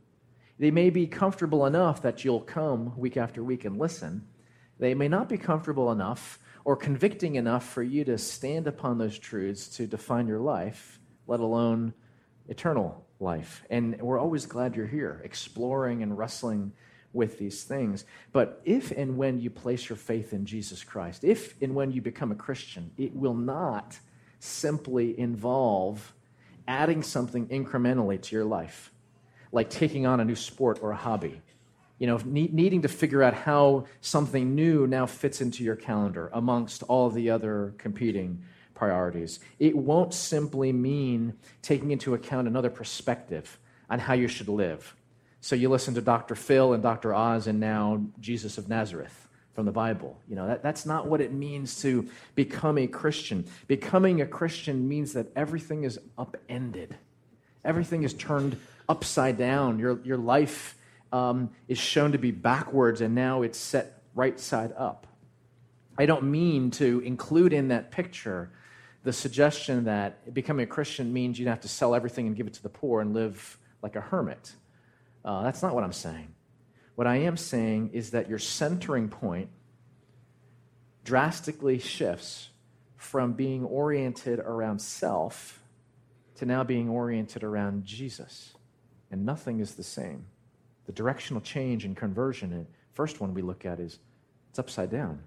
They 0.59 0.71
may 0.71 0.89
be 0.89 1.07
comfortable 1.07 1.65
enough 1.65 2.01
that 2.01 2.23
you'll 2.23 2.41
come 2.41 2.97
week 2.97 3.17
after 3.17 3.43
week 3.43 3.65
and 3.65 3.77
listen. 3.77 4.27
They 4.79 4.93
may 4.93 5.07
not 5.07 5.29
be 5.29 5.37
comfortable 5.37 5.91
enough 5.91 6.39
or 6.65 6.75
convicting 6.75 7.35
enough 7.35 7.67
for 7.67 7.83
you 7.83 8.03
to 8.05 8.17
stand 8.17 8.67
upon 8.67 8.97
those 8.97 9.17
truths 9.17 9.67
to 9.77 9.87
define 9.87 10.27
your 10.27 10.39
life, 10.39 10.99
let 11.27 11.39
alone 11.39 11.93
eternal 12.47 13.05
life. 13.23 13.63
And 13.69 13.99
we're 14.01 14.19
always 14.19 14.45
glad 14.45 14.75
you're 14.75 14.85
here, 14.85 15.21
exploring 15.23 16.03
and 16.03 16.17
wrestling 16.17 16.73
with 17.13 17.37
these 17.37 17.63
things. 17.63 18.05
But 18.31 18.61
if 18.65 18.91
and 18.91 19.17
when 19.17 19.39
you 19.39 19.49
place 19.49 19.87
your 19.87 19.97
faith 19.97 20.33
in 20.33 20.45
Jesus 20.45 20.83
Christ, 20.83 21.23
if 21.23 21.59
and 21.61 21.75
when 21.75 21.91
you 21.91 22.01
become 22.01 22.31
a 22.31 22.35
Christian, 22.35 22.91
it 22.97 23.15
will 23.15 23.35
not 23.35 23.97
simply 24.39 25.17
involve 25.17 26.13
adding 26.67 27.03
something 27.03 27.47
incrementally 27.47 28.21
to 28.21 28.35
your 28.35 28.45
life, 28.45 28.91
like 29.51 29.69
taking 29.69 30.05
on 30.05 30.19
a 30.19 30.25
new 30.25 30.35
sport 30.35 30.79
or 30.81 30.91
a 30.91 30.95
hobby. 30.95 31.41
You 31.99 32.07
know, 32.07 32.19
needing 32.25 32.81
to 32.81 32.89
figure 32.89 33.23
out 33.23 33.33
how 33.33 33.85
something 34.01 34.55
new 34.55 34.87
now 34.87 35.05
fits 35.05 35.39
into 35.39 35.63
your 35.63 35.75
calendar 35.77 36.29
amongst 36.33 36.83
all 36.83 37.09
the 37.09 37.29
other 37.29 37.73
competing 37.77 38.43
priorities. 38.73 39.39
It 39.59 39.75
won't 39.75 40.13
simply 40.13 40.71
mean 40.71 41.33
taking 41.61 41.91
into 41.91 42.13
account 42.13 42.47
another 42.47 42.69
perspective 42.69 43.59
on 43.89 43.99
how 43.99 44.13
you 44.13 44.27
should 44.27 44.49
live. 44.49 44.95
So 45.41 45.55
you 45.55 45.69
listen 45.69 45.93
to 45.95 46.01
Dr. 46.01 46.35
Phil 46.35 46.73
and 46.73 46.81
Dr. 46.81 47.13
Oz 47.13 47.47
and 47.47 47.59
now 47.59 48.01
Jesus 48.19 48.57
of 48.57 48.69
Nazareth 48.69 49.27
from 49.53 49.65
the 49.65 49.71
Bible. 49.71 50.17
You 50.27 50.35
know, 50.35 50.47
that, 50.47 50.63
that's 50.63 50.85
not 50.85 51.07
what 51.07 51.21
it 51.21 51.31
means 51.31 51.81
to 51.81 52.09
become 52.35 52.77
a 52.77 52.87
Christian. 52.87 53.45
Becoming 53.67 54.21
a 54.21 54.25
Christian 54.25 54.87
means 54.87 55.13
that 55.13 55.27
everything 55.35 55.83
is 55.83 55.99
upended, 56.17 56.95
everything 57.63 58.03
is 58.03 58.13
turned 58.13 58.57
upside 58.89 59.37
down. 59.37 59.79
Your, 59.79 59.99
your 60.03 60.17
life 60.17 60.75
um, 61.11 61.51
is 61.67 61.77
shown 61.77 62.13
to 62.13 62.17
be 62.17 62.31
backwards, 62.31 63.01
and 63.01 63.13
now 63.13 63.43
it's 63.43 63.57
set 63.57 64.01
right 64.15 64.39
side 64.39 64.73
up. 64.77 65.07
I 65.97 66.05
don't 66.05 66.23
mean 66.23 66.71
to 66.71 66.99
include 67.01 67.53
in 67.53 67.67
that 67.67 67.91
picture 67.91 68.49
the 69.03 69.13
suggestion 69.13 69.83
that 69.85 70.33
becoming 70.33 70.63
a 70.63 70.67
Christian 70.67 71.11
means 71.11 71.37
you 71.37 71.47
have 71.47 71.61
to 71.61 71.67
sell 71.67 71.93
everything 71.93 72.27
and 72.27 72.35
give 72.35 72.47
it 72.47 72.53
to 72.53 72.63
the 72.63 72.69
poor 72.69 73.01
and 73.01 73.13
live 73.13 73.57
like 73.81 73.95
a 73.95 74.01
hermit. 74.01 74.55
Uh, 75.25 75.43
that's 75.43 75.61
not 75.61 75.75
what 75.75 75.83
I'm 75.83 75.93
saying. 75.93 76.33
What 76.95 77.07
I 77.07 77.17
am 77.17 77.37
saying 77.37 77.91
is 77.93 78.11
that 78.11 78.29
your 78.29 78.39
centering 78.39 79.09
point 79.09 79.49
drastically 81.03 81.79
shifts 81.79 82.49
from 82.95 83.33
being 83.33 83.65
oriented 83.65 84.39
around 84.39 84.79
self 84.79 85.61
to 86.35 86.45
now 86.45 86.63
being 86.63 86.87
oriented 86.89 87.43
around 87.43 87.83
Jesus. 87.83 88.53
And 89.11 89.25
nothing 89.25 89.59
is 89.59 89.75
the 89.75 89.83
same. 89.83 90.25
The 90.85 90.93
directional 90.93 91.41
change 91.41 91.83
in 91.83 91.95
conversion, 91.95 92.65
first 92.93 93.19
one 93.19 93.33
we 93.33 93.41
look 93.41 93.65
at 93.65 93.79
is 93.79 93.99
it's 94.49 94.59
upside 94.59 94.89
down. 94.89 95.23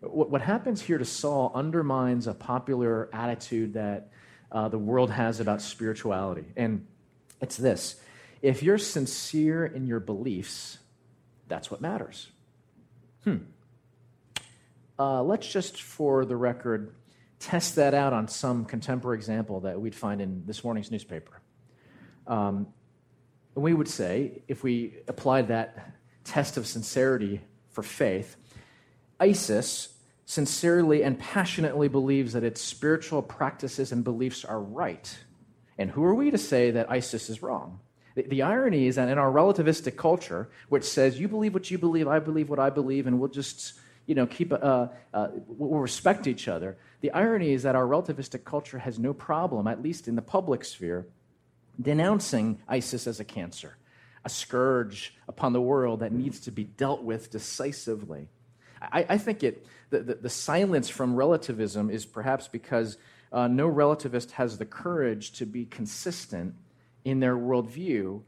What, 0.00 0.30
what 0.30 0.40
happens 0.40 0.80
here 0.80 0.98
to 0.98 1.04
Saul 1.04 1.52
undermines 1.54 2.26
a 2.26 2.34
popular 2.34 3.08
attitude 3.12 3.74
that 3.74 4.10
uh, 4.50 4.68
the 4.68 4.78
world 4.78 5.10
has 5.10 5.40
about 5.40 5.60
spirituality. 5.60 6.46
And 6.56 6.86
It's 7.40 7.56
this 7.56 8.00
if 8.40 8.62
you're 8.62 8.78
sincere 8.78 9.66
in 9.66 9.86
your 9.86 10.00
beliefs, 10.00 10.78
that's 11.48 11.70
what 11.70 11.80
matters. 11.80 12.28
Hmm. 13.24 13.38
Uh, 14.98 15.22
let's 15.22 15.46
just, 15.46 15.82
for 15.82 16.24
the 16.24 16.36
record, 16.36 16.94
test 17.38 17.76
that 17.76 17.94
out 17.94 18.12
on 18.12 18.28
some 18.28 18.64
contemporary 18.64 19.16
example 19.16 19.60
that 19.60 19.80
we'd 19.80 19.94
find 19.94 20.20
in 20.20 20.44
this 20.46 20.64
morning's 20.64 20.90
newspaper. 20.90 21.40
Um, 22.26 22.68
we 23.54 23.74
would 23.74 23.88
say, 23.88 24.42
if 24.48 24.62
we 24.62 24.98
applied 25.08 25.48
that 25.48 25.92
test 26.24 26.56
of 26.56 26.66
sincerity 26.66 27.40
for 27.70 27.82
faith, 27.82 28.36
ISIS 29.20 29.94
sincerely 30.24 31.02
and 31.02 31.18
passionately 31.18 31.88
believes 31.88 32.34
that 32.34 32.44
its 32.44 32.60
spiritual 32.60 33.22
practices 33.22 33.92
and 33.92 34.04
beliefs 34.04 34.44
are 34.44 34.60
right. 34.60 35.18
And 35.78 35.90
who 35.90 36.04
are 36.04 36.14
we 36.14 36.30
to 36.30 36.38
say 36.38 36.70
that 36.72 36.90
ISIS 36.90 37.30
is 37.30 37.42
wrong? 37.42 37.80
The, 38.14 38.42
irony 38.42 38.88
is 38.88 38.96
that 38.96 39.08
in 39.08 39.16
our 39.16 39.30
relativistic 39.30 39.96
culture, 39.96 40.50
which 40.68 40.84
says 40.84 41.20
you 41.20 41.28
believe 41.28 41.54
what 41.54 41.70
you 41.70 41.78
believe, 41.78 42.08
I 42.08 42.18
believe 42.18 42.50
what 42.50 42.58
I 42.58 42.68
believe, 42.68 43.06
and 43.06 43.20
we'll 43.20 43.30
just 43.30 43.74
you 44.06 44.14
know 44.14 44.26
keep 44.26 44.52
uh, 44.52 44.88
uh, 45.14 45.28
we'll 45.46 45.80
respect 45.80 46.26
each 46.26 46.48
other. 46.48 46.76
The 47.00 47.12
irony 47.12 47.52
is 47.52 47.62
that 47.62 47.76
our 47.76 47.84
relativistic 47.84 48.44
culture 48.44 48.78
has 48.78 48.98
no 48.98 49.14
problem, 49.14 49.68
at 49.68 49.82
least 49.82 50.08
in 50.08 50.16
the 50.16 50.22
public 50.22 50.64
sphere, 50.64 51.06
denouncing 51.80 52.58
ISIS 52.68 53.06
as 53.06 53.20
a 53.20 53.24
cancer, 53.24 53.76
a 54.24 54.28
scourge 54.28 55.14
upon 55.28 55.52
the 55.52 55.60
world 55.60 56.00
that 56.00 56.10
needs 56.10 56.40
to 56.40 56.50
be 56.50 56.64
dealt 56.64 57.04
with 57.04 57.30
decisively. 57.30 58.28
I, 58.80 59.06
I 59.08 59.18
think 59.18 59.42
it, 59.42 59.66
the, 59.90 60.00
the, 60.00 60.14
the, 60.14 60.30
silence 60.30 60.88
from 60.88 61.14
relativism 61.14 61.90
is 61.90 62.04
perhaps 62.06 62.48
because 62.48 62.98
uh, 63.32 63.48
no 63.48 63.68
relativist 63.68 64.32
has 64.32 64.58
the 64.58 64.66
courage 64.66 65.32
to 65.32 65.46
be 65.46 65.64
consistent 65.64 66.54
in 67.04 67.20
their 67.20 67.36
worldview 67.36 68.22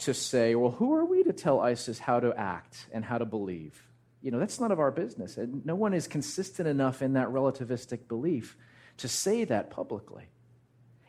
to 0.00 0.14
say, 0.14 0.54
well, 0.54 0.72
who 0.72 0.94
are 0.94 1.04
we 1.04 1.22
to 1.22 1.32
tell 1.32 1.60
ISIS 1.60 1.98
how 1.98 2.20
to 2.20 2.34
act 2.36 2.86
and 2.92 3.04
how 3.04 3.18
to 3.18 3.24
believe? 3.24 3.82
You 4.20 4.30
know, 4.30 4.38
that's 4.38 4.60
none 4.60 4.72
of 4.72 4.80
our 4.80 4.90
business. 4.90 5.36
And 5.36 5.64
no 5.64 5.74
one 5.74 5.94
is 5.94 6.06
consistent 6.06 6.68
enough 6.68 7.02
in 7.02 7.14
that 7.14 7.28
relativistic 7.28 8.08
belief 8.08 8.56
to 8.98 9.08
say 9.08 9.44
that 9.44 9.70
publicly. 9.70 10.28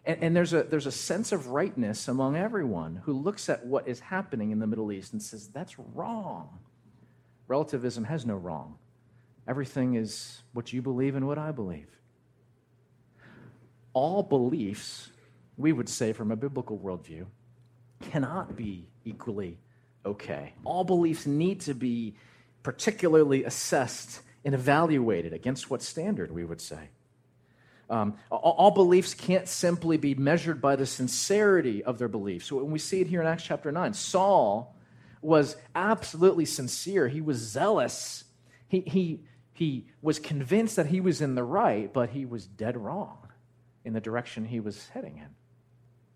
And, 0.05 0.21
and, 0.21 0.35
there's, 0.35 0.53
a, 0.53 0.63
there's 0.63 0.85
a 0.85 0.91
sense 0.91 1.31
of 1.31 1.47
rightness 1.47 2.07
among 2.07 2.35
everyone 2.35 3.01
who 3.05 3.13
looks 3.13 3.49
at 3.49 3.65
what 3.65 3.87
is 3.87 3.99
happening 3.99 4.51
in 4.51 4.59
the 4.59 4.67
Middle 4.67 4.91
East 4.91 5.13
and 5.13 5.21
says, 5.21 5.47
that's 5.47 5.77
wrong. 5.79 6.59
Relativism 7.47 8.03
has 8.03 8.25
no 8.25 8.35
wrong. 8.35 8.77
Everything 9.47 9.95
is 9.95 10.41
what 10.53 10.71
you 10.71 10.81
believe 10.81 11.15
and 11.15 11.27
what 11.27 11.37
I 11.37 11.51
believe. 11.51 11.87
All 13.93 14.23
beliefs 14.23 15.09
we 15.57 15.71
would 15.71 15.89
say 15.89 16.13
from 16.13 16.31
a 16.31 16.35
biblical 16.35 16.77
worldview, 16.77 17.25
cannot 18.11 18.55
be 18.55 18.87
equally 19.05 19.57
okay. 20.05 20.53
All 20.63 20.83
beliefs 20.83 21.25
need 21.25 21.61
to 21.61 21.73
be 21.73 22.15
particularly 22.63 23.43
assessed 23.43 24.21
and 24.43 24.53
evaluated 24.53 25.33
against 25.33 25.69
what 25.69 25.81
standard, 25.81 26.31
we 26.31 26.43
would 26.43 26.59
say. 26.59 26.89
Um, 27.89 28.15
all, 28.31 28.55
all, 28.57 28.71
beliefs 28.71 29.13
can't 29.13 29.47
simply 29.47 29.97
be 29.97 30.15
measured 30.15 30.61
by 30.61 30.75
the 30.75 30.85
sincerity 30.85 31.83
of 31.83 31.97
their 31.97 32.07
beliefs. 32.07 32.47
So 32.47 32.55
when 32.55 32.71
we 32.71 32.79
see 32.79 33.01
it 33.01 33.07
here 33.07 33.21
in 33.21 33.27
Acts 33.27 33.43
chapter 33.43 33.71
9, 33.71 33.93
Saul 33.93 34.75
was 35.21 35.55
absolutely 35.75 36.45
sincere. 36.45 37.07
He 37.07 37.21
was 37.21 37.37
zealous. 37.37 38.23
He, 38.67 38.81
he, 38.81 39.19
he 39.53 39.85
was 40.01 40.19
convinced 40.19 40.75
that 40.75 40.87
he 40.87 40.99
was 40.99 41.21
in 41.21 41.35
the 41.35 41.43
right, 41.43 41.91
but 41.93 42.09
he 42.09 42.25
was 42.25 42.45
dead 42.45 42.75
wrong 42.75 43.19
in 43.85 43.93
the 43.93 44.01
direction 44.01 44.45
he 44.45 44.59
was 44.59 44.89
heading 44.89 45.17
in. 45.17 45.29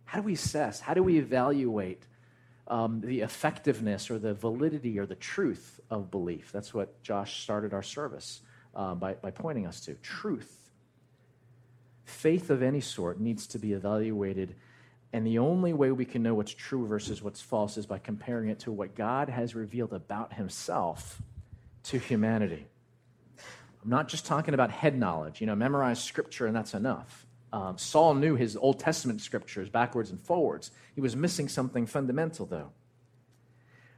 How 0.05 0.19
do 0.19 0.23
we 0.23 0.33
assess? 0.33 0.79
How 0.79 0.93
do 0.93 1.03
we 1.03 1.17
evaluate 1.17 2.03
um, 2.67 3.01
the 3.01 3.21
effectiveness 3.21 4.09
or 4.09 4.17
the 4.17 4.33
validity 4.33 4.97
or 4.97 5.05
the 5.05 5.15
truth 5.15 5.79
of 5.89 6.09
belief? 6.09 6.51
That's 6.51 6.73
what 6.73 7.01
Josh 7.03 7.43
started 7.43 7.73
our 7.73 7.83
service 7.83 8.41
uh, 8.75 8.95
by, 8.95 9.13
by 9.13 9.31
pointing 9.31 9.67
us 9.67 9.81
to 9.81 9.93
truth. 9.95 10.71
Faith 12.05 12.49
of 12.49 12.63
any 12.63 12.81
sort 12.81 13.19
needs 13.19 13.47
to 13.47 13.59
be 13.59 13.73
evaluated, 13.73 14.55
and 15.13 15.27
the 15.27 15.39
only 15.39 15.73
way 15.73 15.91
we 15.91 16.05
can 16.05 16.23
know 16.23 16.33
what's 16.33 16.53
true 16.53 16.87
versus 16.87 17.21
what's 17.21 17.41
false 17.41 17.77
is 17.77 17.85
by 17.85 17.99
comparing 17.99 18.49
it 18.49 18.59
to 18.59 18.71
what 18.71 18.95
God 18.95 19.29
has 19.29 19.53
revealed 19.53 19.93
about 19.93 20.33
himself 20.33 21.21
to 21.83 21.99
humanity. 21.99 22.67
Not 23.87 24.09
just 24.09 24.25
talking 24.25 24.53
about 24.53 24.69
head 24.69 24.99
knowledge, 24.99 25.39
you 25.39 25.47
know, 25.47 25.55
memorize 25.55 26.03
scripture 26.03 26.45
and 26.45 26.55
that's 26.55 26.73
enough. 26.73 27.25
Um, 27.53 27.77
Saul 27.77 28.13
knew 28.15 28.35
his 28.35 28.57
Old 28.57 28.79
Testament 28.79 29.21
scriptures 29.21 29.69
backwards 29.69 30.11
and 30.11 30.19
forwards. 30.19 30.71
He 30.93 31.01
was 31.01 31.15
missing 31.15 31.47
something 31.47 31.85
fundamental, 31.85 32.45
though. 32.45 32.71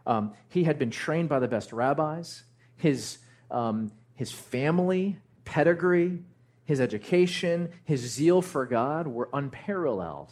Um, 0.06 0.34
he 0.48 0.64
had 0.64 0.78
been 0.78 0.92
trained 0.92 1.30
by 1.30 1.40
the 1.40 1.48
best 1.48 1.74
rabbis. 1.74 2.44
His, 2.76 3.18
um, 3.50 3.92
his 4.14 4.32
family, 4.32 5.18
pedigree, 5.44 6.24
his 6.66 6.80
education, 6.80 7.70
his 7.84 8.02
zeal 8.02 8.44
for 8.44 8.68
God 8.68 9.08
were 9.08 9.30
unparalleled. 9.34 10.32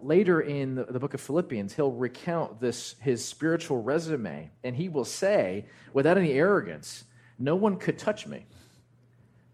Later 0.00 0.40
in 0.40 0.76
the, 0.76 0.84
the 0.84 1.00
book 1.00 1.14
of 1.14 1.20
Philippians, 1.20 1.74
he'll 1.74 1.92
recount 1.92 2.60
this, 2.60 2.94
his 3.00 3.24
spiritual 3.24 3.82
resume, 3.82 4.50
and 4.62 4.76
he 4.76 4.88
will 4.88 5.04
say, 5.04 5.66
without 5.92 6.16
any 6.18 6.32
arrogance, 6.32 7.04
No 7.38 7.56
one 7.56 7.76
could 7.76 7.98
touch 7.98 8.26
me, 8.26 8.46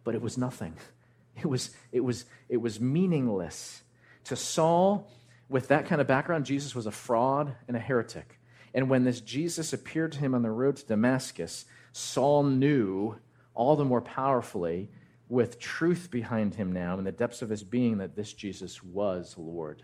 but 0.04 0.14
it 0.14 0.22
was 0.22 0.38
nothing. 0.38 0.76
It 1.34 1.46
was, 1.46 1.70
it 1.92 2.00
was, 2.00 2.26
it 2.50 2.58
was 2.58 2.78
meaningless. 2.78 3.82
To 4.24 4.36
Saul, 4.36 5.10
with 5.48 5.68
that 5.68 5.86
kind 5.86 5.98
of 5.98 6.06
background, 6.06 6.44
Jesus 6.44 6.74
was 6.74 6.84
a 6.84 6.90
fraud 6.90 7.56
and 7.66 7.74
a 7.74 7.80
heretic. 7.80 8.38
And 8.74 8.90
when 8.90 9.04
this 9.04 9.22
Jesus 9.22 9.72
appeared 9.72 10.12
to 10.12 10.18
him 10.18 10.34
on 10.34 10.42
the 10.42 10.50
road 10.50 10.76
to 10.76 10.86
Damascus, 10.86 11.64
Saul 11.92 12.42
knew 12.42 13.16
all 13.54 13.76
the 13.76 13.84
more 13.84 14.00
powerfully, 14.00 14.90
with 15.28 15.58
truth 15.58 16.10
behind 16.10 16.54
him 16.54 16.72
now, 16.72 16.98
in 16.98 17.04
the 17.04 17.12
depths 17.12 17.42
of 17.42 17.48
his 17.48 17.64
being, 17.64 17.98
that 17.98 18.16
this 18.16 18.32
Jesus 18.32 18.82
was 18.82 19.34
Lord 19.38 19.82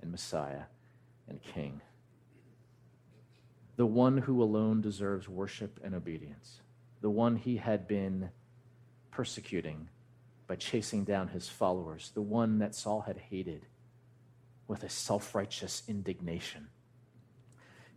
and 0.00 0.10
Messiah 0.10 0.64
and 1.28 1.42
King. 1.42 1.80
The 3.76 3.86
one 3.86 4.18
who 4.18 4.42
alone 4.42 4.82
deserves 4.82 5.28
worship 5.28 5.80
and 5.82 5.94
obedience, 5.94 6.60
the 7.00 7.10
one 7.10 7.36
he 7.36 7.56
had 7.56 7.88
been 7.88 8.30
persecuting 9.12 9.88
by 10.48 10.56
chasing 10.56 11.04
down 11.04 11.28
his 11.28 11.48
followers, 11.48 12.10
the 12.14 12.22
one 12.22 12.58
that 12.58 12.74
Saul 12.74 13.02
had 13.02 13.16
hated 13.16 13.66
with 14.66 14.82
a 14.82 14.88
self 14.88 15.34
righteous 15.34 15.84
indignation. 15.86 16.68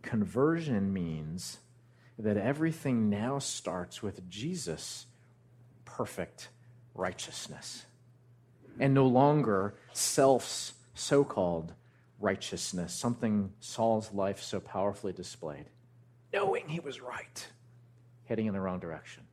Conversion 0.02 0.92
means 0.92 1.58
that 2.18 2.36
everything 2.36 3.10
now 3.10 3.38
starts 3.38 4.02
with 4.02 4.28
Jesus' 4.30 5.06
perfect 5.84 6.48
righteousness 6.94 7.86
and 8.78 8.94
no 8.94 9.06
longer 9.06 9.74
self's 9.92 10.74
so 10.94 11.24
called 11.24 11.72
righteousness, 12.20 12.92
something 12.94 13.52
Saul's 13.60 14.12
life 14.12 14.40
so 14.42 14.60
powerfully 14.60 15.12
displayed, 15.12 15.66
knowing 16.32 16.68
he 16.68 16.80
was 16.80 17.00
right, 17.00 17.48
heading 18.24 18.46
in 18.46 18.54
the 18.54 18.60
wrong 18.60 18.78
direction 18.78 19.25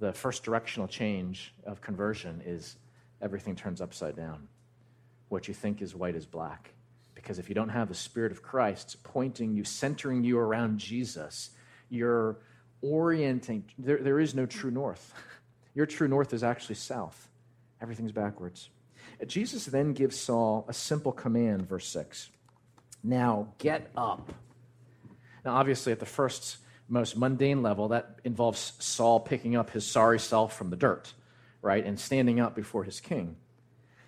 the 0.00 0.12
first 0.12 0.44
directional 0.44 0.88
change 0.88 1.52
of 1.64 1.80
conversion 1.80 2.42
is 2.44 2.76
everything 3.20 3.56
turns 3.56 3.80
upside 3.80 4.16
down. 4.16 4.48
What 5.28 5.48
you 5.48 5.54
think 5.54 5.82
is 5.82 5.94
white 5.94 6.14
is 6.14 6.26
black. 6.26 6.70
Because 7.14 7.38
if 7.38 7.48
you 7.48 7.54
don't 7.54 7.68
have 7.70 7.88
the 7.88 7.94
Spirit 7.94 8.32
of 8.32 8.42
Christ 8.42 8.96
pointing 9.02 9.52
you, 9.52 9.64
centering 9.64 10.22
you 10.22 10.38
around 10.38 10.78
Jesus, 10.78 11.50
you're 11.90 12.38
orienting, 12.80 13.64
there, 13.76 13.98
there 13.98 14.20
is 14.20 14.34
no 14.34 14.46
true 14.46 14.70
north. 14.70 15.12
Your 15.74 15.86
true 15.86 16.08
north 16.08 16.32
is 16.32 16.42
actually 16.42 16.76
south. 16.76 17.28
Everything's 17.80 18.12
backwards. 18.12 18.70
Jesus 19.26 19.66
then 19.66 19.92
gives 19.92 20.18
Saul 20.18 20.64
a 20.68 20.72
simple 20.72 21.12
command, 21.12 21.68
verse 21.68 21.88
6. 21.88 22.30
Now 23.02 23.48
get 23.58 23.90
up. 23.96 24.32
Now, 25.44 25.56
obviously, 25.56 25.92
at 25.92 26.00
the 26.00 26.06
first 26.06 26.58
most 26.88 27.16
mundane 27.16 27.62
level, 27.62 27.88
that 27.88 28.18
involves 28.24 28.72
Saul 28.78 29.20
picking 29.20 29.56
up 29.56 29.70
his 29.70 29.86
sorry 29.86 30.18
self 30.18 30.56
from 30.56 30.70
the 30.70 30.76
dirt, 30.76 31.12
right, 31.62 31.84
and 31.84 31.98
standing 31.98 32.40
up 32.40 32.54
before 32.54 32.84
his 32.84 33.00
king. 33.00 33.36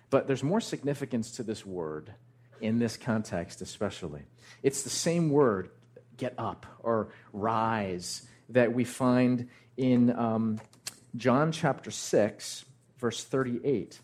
But 0.09 0.27
there's 0.27 0.43
more 0.43 0.61
significance 0.61 1.31
to 1.31 1.43
this 1.43 1.65
word 1.65 2.13
in 2.59 2.79
this 2.79 2.97
context, 2.97 3.61
especially. 3.61 4.23
It's 4.63 4.83
the 4.83 4.89
same 4.89 5.29
word, 5.29 5.69
get 6.17 6.33
up 6.37 6.65
or 6.79 7.09
rise, 7.31 8.27
that 8.49 8.73
we 8.73 8.83
find 8.83 9.47
in 9.77 10.15
um, 10.17 10.59
John 11.15 11.51
chapter 11.51 11.91
6, 11.91 12.65
verse 12.97 13.23
38. 13.23 13.99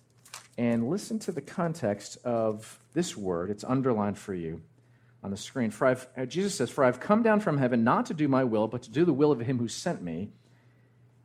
And 0.58 0.90
listen 0.90 1.20
to 1.20 1.32
the 1.32 1.42
context 1.42 2.18
of 2.24 2.80
this 2.94 3.16
word, 3.16 3.52
it's 3.52 3.64
underlined 3.64 4.18
for 4.18 4.34
you 4.34 4.62
on 5.28 5.32
the 5.32 5.38
screen. 5.38 5.72
For 5.72 5.86
I've, 5.88 6.08
uh, 6.16 6.26
Jesus 6.26 6.56
says, 6.56 6.70
For 6.70 6.86
I've 6.86 7.02
come 7.02 7.22
down 7.22 7.42
from 7.42 7.58
heaven 7.58 7.84
not 7.84 8.06
to 8.06 8.14
do 8.14 8.30
my 8.30 8.46
will, 8.46 8.70
but 8.70 8.84
to 8.84 8.90
do 8.90 9.04
the 9.04 9.14
will 9.14 9.34
of 9.34 9.42
him 9.42 9.60
who 9.60 9.68
sent 9.68 10.02
me. 10.02 10.30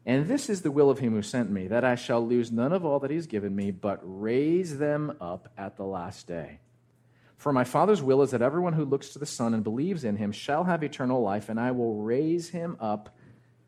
And 0.04 0.26
this 0.26 0.50
is 0.50 0.62
the 0.62 0.72
will 0.72 0.90
of 0.90 0.98
him 0.98 1.12
who 1.12 1.22
sent 1.22 1.52
me, 1.52 1.68
that 1.68 1.84
I 1.84 1.94
shall 1.94 2.26
lose 2.26 2.50
none 2.50 2.72
of 2.72 2.84
all 2.84 2.98
that 2.98 3.10
he 3.10 3.16
has 3.16 3.28
given 3.28 3.54
me, 3.54 3.70
but 3.70 4.00
raise 4.02 4.78
them 4.78 5.16
up 5.20 5.52
at 5.56 5.76
the 5.76 5.84
last 5.84 6.26
day. 6.26 6.58
For 7.36 7.52
my 7.52 7.62
Father's 7.62 8.02
will 8.02 8.22
is 8.22 8.32
that 8.32 8.42
everyone 8.42 8.72
who 8.72 8.84
looks 8.84 9.10
to 9.10 9.20
the 9.20 9.26
Son 9.26 9.54
and 9.54 9.62
believes 9.62 10.02
in 10.02 10.16
him 10.16 10.32
shall 10.32 10.64
have 10.64 10.82
eternal 10.82 11.22
life, 11.22 11.48
and 11.48 11.60
I 11.60 11.70
will 11.70 12.02
raise 12.02 12.48
him 12.48 12.76
up 12.80 13.16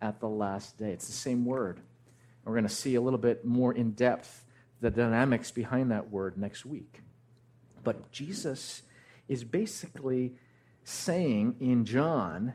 at 0.03 0.19
the 0.19 0.29
last 0.29 0.77
day. 0.77 0.91
It's 0.91 1.07
the 1.07 1.13
same 1.13 1.45
word. 1.45 1.79
We're 2.45 2.55
going 2.55 2.65
to 2.65 2.69
see 2.69 2.97
a 2.97 3.01
little 3.01 3.21
bit 3.21 3.45
more 3.45 3.73
in 3.73 3.93
depth 3.93 4.45
the 4.81 4.91
dynamics 4.91 5.53
behind 5.53 5.93
that 5.93 6.11
word 6.11 6.37
next 6.37 6.67
week. 6.67 7.03
But 7.85 8.11
Jesus 8.11 8.83
is 9.29 9.45
basically 9.45 10.35
saying 10.85 11.57
in 11.61 11.85
John, 11.85 12.55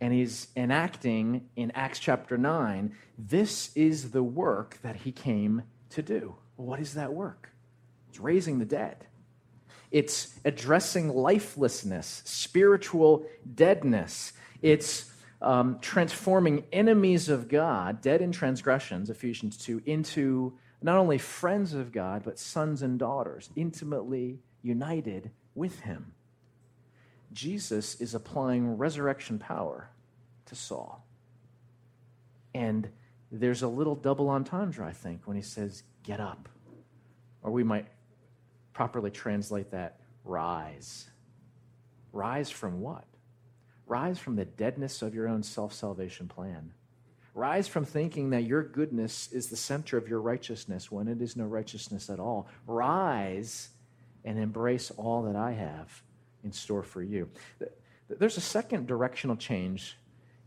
and 0.00 0.12
he's 0.12 0.48
enacting 0.56 1.48
in 1.56 1.70
Acts 1.72 1.98
chapter 1.98 2.36
9, 2.36 2.94
this 3.18 3.74
is 3.76 4.10
the 4.10 4.22
work 4.22 4.78
that 4.82 4.96
he 4.96 5.12
came 5.12 5.62
to 5.90 6.02
do. 6.02 6.34
What 6.56 6.80
is 6.80 6.94
that 6.94 7.12
work? 7.12 7.50
It's 8.08 8.20
raising 8.20 8.58
the 8.58 8.64
dead. 8.64 9.06
It's 9.90 10.38
addressing 10.44 11.08
lifelessness, 11.08 12.22
spiritual 12.24 13.26
deadness. 13.54 14.32
It's 14.62 15.10
um, 15.42 15.78
transforming 15.80 16.64
enemies 16.72 17.28
of 17.28 17.48
God, 17.48 18.00
dead 18.00 18.20
in 18.20 18.30
transgressions, 18.30 19.10
Ephesians 19.10 19.56
2, 19.58 19.82
into 19.86 20.58
not 20.82 20.96
only 20.96 21.18
friends 21.18 21.74
of 21.74 21.92
God, 21.92 22.22
but 22.24 22.38
sons 22.38 22.82
and 22.82 22.98
daughters, 22.98 23.50
intimately 23.56 24.38
united 24.62 25.30
with 25.54 25.80
Him. 25.80 26.12
Jesus 27.32 28.00
is 28.00 28.14
applying 28.14 28.76
resurrection 28.76 29.38
power 29.38 29.90
to 30.46 30.54
Saul. 30.54 31.04
And 32.54 32.88
there's 33.30 33.62
a 33.62 33.68
little 33.68 33.94
double 33.94 34.28
entendre, 34.28 34.86
I 34.86 34.92
think, 34.92 35.22
when 35.26 35.36
he 35.36 35.42
says, 35.42 35.82
Get 36.02 36.18
up. 36.18 36.48
Or 37.42 37.52
we 37.52 37.62
might 37.62 37.86
properly 38.72 39.10
translate 39.10 39.70
that 39.70 40.00
rise. 40.24 41.08
Rise 42.12 42.50
from 42.50 42.80
what? 42.80 43.04
Rise 43.86 44.18
from 44.18 44.36
the 44.36 44.44
deadness 44.44 45.02
of 45.02 45.14
your 45.14 45.28
own 45.28 45.42
self 45.42 45.72
salvation 45.72 46.28
plan. 46.28 46.72
Rise 47.34 47.68
from 47.68 47.84
thinking 47.84 48.30
that 48.30 48.44
your 48.44 48.62
goodness 48.62 49.30
is 49.30 49.48
the 49.48 49.56
center 49.56 49.96
of 49.96 50.08
your 50.08 50.20
righteousness 50.20 50.90
when 50.90 51.06
it 51.06 51.22
is 51.22 51.36
no 51.36 51.44
righteousness 51.44 52.10
at 52.10 52.18
all. 52.18 52.48
Rise 52.66 53.68
and 54.24 54.38
embrace 54.38 54.90
all 54.96 55.22
that 55.22 55.36
I 55.36 55.52
have 55.52 56.02
in 56.44 56.52
store 56.52 56.82
for 56.82 57.02
you. 57.02 57.28
There's 58.08 58.36
a 58.36 58.42
second 58.42 58.86
directional 58.86 59.36
change 59.36 59.96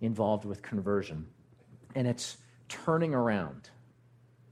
involved 0.02 0.46
with 0.46 0.62
conversion, 0.62 1.28
and 1.96 2.08
it's 2.08 2.38
turning 2.68 3.14
around. 3.14 3.70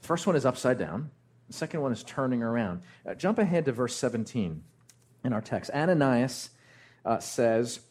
The 0.01 0.07
First 0.07 0.27
one 0.27 0.35
is 0.35 0.45
upside 0.45 0.77
down, 0.77 1.11
the 1.47 1.53
second 1.53 1.81
one 1.81 1.91
is 1.91 2.03
turning 2.03 2.41
around. 2.41 2.81
Uh, 3.05 3.13
jump 3.13 3.37
ahead 3.37 3.65
to 3.65 3.71
verse 3.71 3.95
17 3.95 4.63
in 5.23 5.33
our 5.33 5.41
text. 5.41 5.69
Ananias 5.71 6.51
uh, 7.03 7.19
says, 7.19 7.81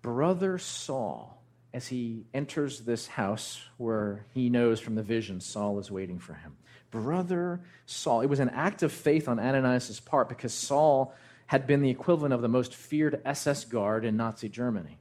Brother 0.00 0.58
Saul, 0.58 1.42
as 1.74 1.88
he 1.88 2.24
enters 2.34 2.80
this 2.80 3.06
house 3.06 3.62
where 3.78 4.26
he 4.32 4.48
knows 4.48 4.80
from 4.80 4.94
the 4.94 5.02
vision 5.02 5.40
Saul 5.40 5.78
is 5.78 5.90
waiting 5.90 6.18
for 6.18 6.34
him. 6.34 6.56
Brother 6.92 7.60
Saul. 7.86 8.20
It 8.20 8.28
was 8.28 8.38
an 8.38 8.50
act 8.50 8.84
of 8.84 8.92
faith 8.92 9.26
on 9.28 9.40
Ananias' 9.40 9.98
part 9.98 10.28
because 10.28 10.54
Saul 10.54 11.12
had 11.46 11.66
been 11.66 11.82
the 11.82 11.90
equivalent 11.90 12.32
of 12.32 12.42
the 12.42 12.48
most 12.48 12.72
feared 12.72 13.20
SS 13.24 13.64
guard 13.64 14.04
in 14.04 14.16
Nazi 14.16 14.48
Germany. 14.48 14.98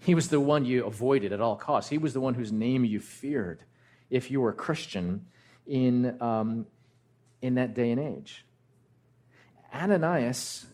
He 0.00 0.14
was 0.14 0.28
the 0.28 0.40
one 0.40 0.64
you 0.64 0.84
avoided 0.84 1.32
at 1.32 1.40
all 1.40 1.54
costs. 1.54 1.90
He 1.90 1.98
was 1.98 2.14
the 2.14 2.20
one 2.20 2.34
whose 2.34 2.50
name 2.50 2.84
you 2.84 2.98
feared 2.98 3.62
if 4.10 4.30
you 4.30 4.40
were 4.40 4.50
a 4.50 4.54
Christian 4.54 5.26
in, 5.66 6.20
um, 6.20 6.66
in 7.42 7.54
that 7.54 7.74
day 7.74 7.90
and 7.90 8.00
age. 8.00 8.44
Ananias 9.72 10.66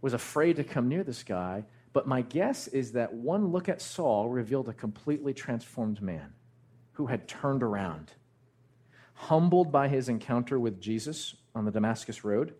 was 0.00 0.12
afraid 0.12 0.56
to 0.56 0.64
come 0.64 0.88
near 0.88 1.04
this 1.04 1.22
guy, 1.22 1.64
but 1.92 2.06
my 2.06 2.22
guess 2.22 2.66
is 2.68 2.92
that 2.92 3.12
one 3.12 3.48
look 3.48 3.68
at 3.68 3.80
Saul 3.80 4.28
revealed 4.28 4.68
a 4.68 4.72
completely 4.72 5.34
transformed 5.34 6.02
man 6.02 6.32
who 6.92 7.06
had 7.06 7.28
turned 7.28 7.62
around. 7.62 8.12
Humbled 9.24 9.70
by 9.70 9.88
his 9.88 10.08
encounter 10.08 10.58
with 10.58 10.80
Jesus 10.80 11.34
on 11.54 11.64
the 11.64 11.70
Damascus 11.70 12.24
Road, 12.24 12.54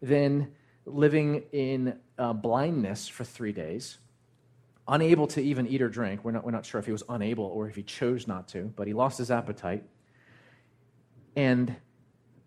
then 0.00 0.52
living 0.86 1.44
in 1.52 1.98
uh, 2.18 2.32
blindness 2.32 3.06
for 3.06 3.24
three 3.24 3.52
days, 3.52 3.98
unable 4.88 5.26
to 5.28 5.42
even 5.42 5.66
eat 5.66 5.82
or 5.82 5.88
drink. 5.88 6.24
We're 6.24 6.32
not, 6.32 6.44
we're 6.44 6.50
not 6.52 6.64
sure 6.64 6.78
if 6.78 6.86
he 6.86 6.92
was 6.92 7.02
unable 7.08 7.44
or 7.44 7.68
if 7.68 7.76
he 7.76 7.82
chose 7.82 8.26
not 8.26 8.48
to, 8.48 8.72
but 8.76 8.86
he 8.86 8.92
lost 8.92 9.18
his 9.18 9.30
appetite. 9.30 9.84
And 11.36 11.76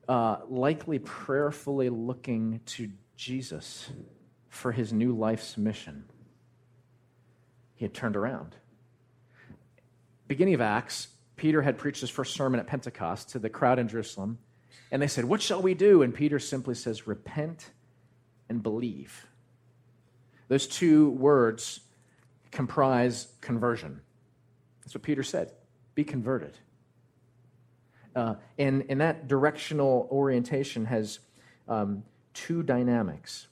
uh, 0.08 0.38
likely 0.50 1.00
prayerfully 1.00 1.90
looking 1.90 2.62
to 2.66 2.90
Jesus 3.16 3.90
for 4.50 4.72
his 4.72 4.92
new 4.92 5.16
life's 5.16 5.58
mission. 5.58 6.06
He 7.76 7.86
had 7.86 7.94
turned 7.94 8.16
around. 8.16 8.56
Beginning 10.28 10.56
of 10.56 10.62
Acts, 10.62 11.10
Peter 11.38 11.62
had 11.62 11.78
preached 11.78 12.02
his 12.02 12.10
first 12.10 12.34
sermon 12.34 12.60
at 12.60 12.68
Pentecost 12.68 13.30
to 13.30 13.40
the 13.40 13.50
crowd 13.50 13.80
in 13.80 13.88
Jerusalem, 13.88 14.40
and 14.92 15.02
they 15.02 15.08
said, 15.08 15.26
What 15.26 15.42
shall 15.42 15.62
we 15.62 15.74
do? 15.74 16.02
And 16.02 16.14
Peter 16.14 16.40
simply 16.40 16.76
says, 16.76 17.08
Repent 17.08 17.72
and 18.50 18.62
believe. 18.62 19.28
Those 20.50 20.68
two 20.68 21.12
words 21.12 21.82
comprise 22.52 23.28
conversion. 23.42 24.02
That's 24.82 24.94
what 24.94 25.04
Peter 25.04 25.24
said 25.24 25.52
be 25.96 26.04
converted. 26.04 26.58
Uh, 28.16 28.36
and, 28.58 28.86
and 28.90 29.02
that 29.02 29.28
directional 29.28 30.08
orientation 30.12 30.86
has 30.86 31.20
um, 31.68 32.04
two 32.34 32.64
dynamics, 32.64 33.48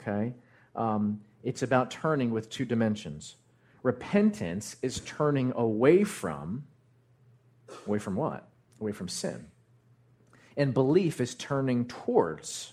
okay? 0.00 0.34
Um, 0.74 1.20
it's 1.42 1.62
about 1.62 1.90
turning 1.90 2.30
with 2.30 2.50
two 2.50 2.64
dimensions. 2.64 3.36
Repentance 3.82 4.76
is 4.82 5.00
turning 5.00 5.52
away 5.56 6.04
from, 6.04 6.64
away 7.86 7.98
from 7.98 8.16
what? 8.16 8.48
Away 8.80 8.92
from 8.92 9.08
sin. 9.08 9.46
And 10.56 10.72
belief 10.72 11.20
is 11.20 11.34
turning 11.34 11.86
towards 11.86 12.72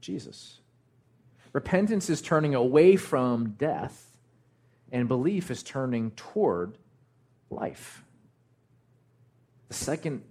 Jesus. 0.00 0.60
Repentance 1.52 2.10
is 2.10 2.20
turning 2.20 2.54
away 2.54 2.96
from 2.96 3.50
death, 3.58 4.16
and 4.92 5.08
belief 5.08 5.50
is 5.50 5.62
turning 5.62 6.10
toward 6.12 6.76
life. 7.50 8.04
The 9.68 9.74
second 9.74 10.22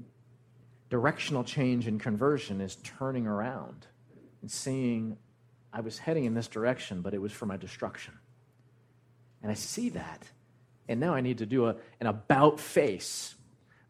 directional 0.89 1.43
change 1.43 1.87
in 1.87 1.99
conversion 1.99 2.61
is 2.61 2.75
turning 2.77 3.27
around 3.27 3.87
and 4.41 4.51
seeing 4.51 5.17
I 5.73 5.81
was 5.81 5.97
heading 5.97 6.23
in 6.23 6.35
this 6.35 6.47
direction, 6.47 7.01
but 7.01 7.13
it 7.13 7.21
was 7.21 7.33
for 7.33 7.45
my 7.45 7.57
destruction. 7.57 8.13
And 9.41 9.51
I 9.51 9.55
see 9.55 9.89
that. 9.89 10.23
And 10.87 10.99
now 10.99 11.13
I 11.13 11.21
need 11.21 11.39
to 11.39 11.45
do 11.45 11.65
a, 11.65 11.75
an 11.99 12.07
about 12.07 12.59
face. 12.59 13.35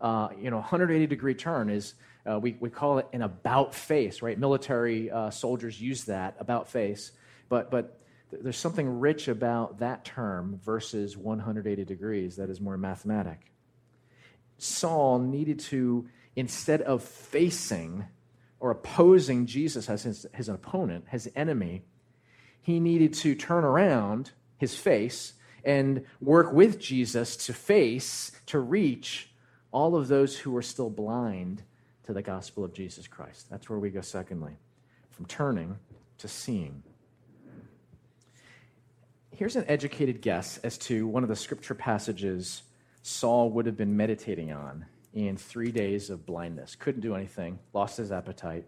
Uh, 0.05 0.29
you 0.39 0.51
know, 0.51 0.57
180 0.57 1.07
degree 1.07 1.33
turn 1.33 1.67
is, 1.67 1.95
uh, 2.29 2.37
we, 2.39 2.55
we 2.59 2.69
call 2.69 2.99
it 2.99 3.07
an 3.11 3.23
about 3.23 3.73
face, 3.73 4.21
right? 4.21 4.37
Military 4.37 5.09
uh, 5.09 5.31
soldiers 5.31 5.81
use 5.81 6.03
that, 6.03 6.35
about 6.37 6.69
face. 6.69 7.11
But, 7.49 7.71
but 7.71 7.99
there's 8.31 8.55
something 8.55 8.99
rich 8.99 9.27
about 9.27 9.79
that 9.79 10.05
term 10.05 10.59
versus 10.63 11.17
180 11.17 11.85
degrees 11.85 12.35
that 12.35 12.51
is 12.51 12.61
more 12.61 12.77
mathematic. 12.77 13.51
Saul 14.59 15.17
needed 15.17 15.57
to, 15.61 16.07
instead 16.35 16.83
of 16.83 17.01
facing 17.01 18.05
or 18.59 18.69
opposing 18.69 19.47
Jesus 19.47 19.89
as 19.89 20.03
his, 20.03 20.27
his 20.35 20.49
opponent, 20.49 21.05
his 21.09 21.31
enemy, 21.35 21.81
he 22.61 22.79
needed 22.79 23.15
to 23.15 23.33
turn 23.33 23.63
around 23.63 24.33
his 24.59 24.75
face 24.75 25.33
and 25.63 26.05
work 26.21 26.53
with 26.53 26.79
Jesus 26.79 27.35
to 27.47 27.53
face, 27.53 28.31
to 28.45 28.59
reach 28.59 29.31
all 29.71 29.95
of 29.95 30.07
those 30.07 30.37
who 30.37 30.55
are 30.55 30.61
still 30.61 30.89
blind 30.89 31.63
to 32.03 32.13
the 32.13 32.21
gospel 32.21 32.63
of 32.63 32.73
Jesus 32.73 33.07
Christ. 33.07 33.49
That's 33.49 33.69
where 33.69 33.79
we 33.79 33.89
go, 33.89 34.01
secondly, 34.01 34.57
from 35.09 35.25
turning 35.25 35.77
to 36.19 36.27
seeing. 36.27 36.83
Here's 39.31 39.55
an 39.55 39.65
educated 39.67 40.21
guess 40.21 40.57
as 40.59 40.77
to 40.79 41.07
one 41.07 41.23
of 41.23 41.29
the 41.29 41.35
scripture 41.35 41.75
passages 41.75 42.63
Saul 43.01 43.51
would 43.51 43.65
have 43.65 43.77
been 43.77 43.95
meditating 43.95 44.51
on 44.51 44.85
in 45.13 45.37
three 45.37 45.71
days 45.71 46.09
of 46.09 46.25
blindness. 46.25 46.75
Couldn't 46.75 47.01
do 47.01 47.15
anything, 47.15 47.59
lost 47.73 47.97
his 47.97 48.11
appetite. 48.11 48.65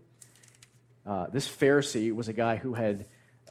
Uh, 1.05 1.27
this 1.27 1.47
Pharisee 1.47 2.13
was 2.13 2.27
a 2.27 2.33
guy 2.33 2.57
who 2.57 2.73
had 2.73 3.05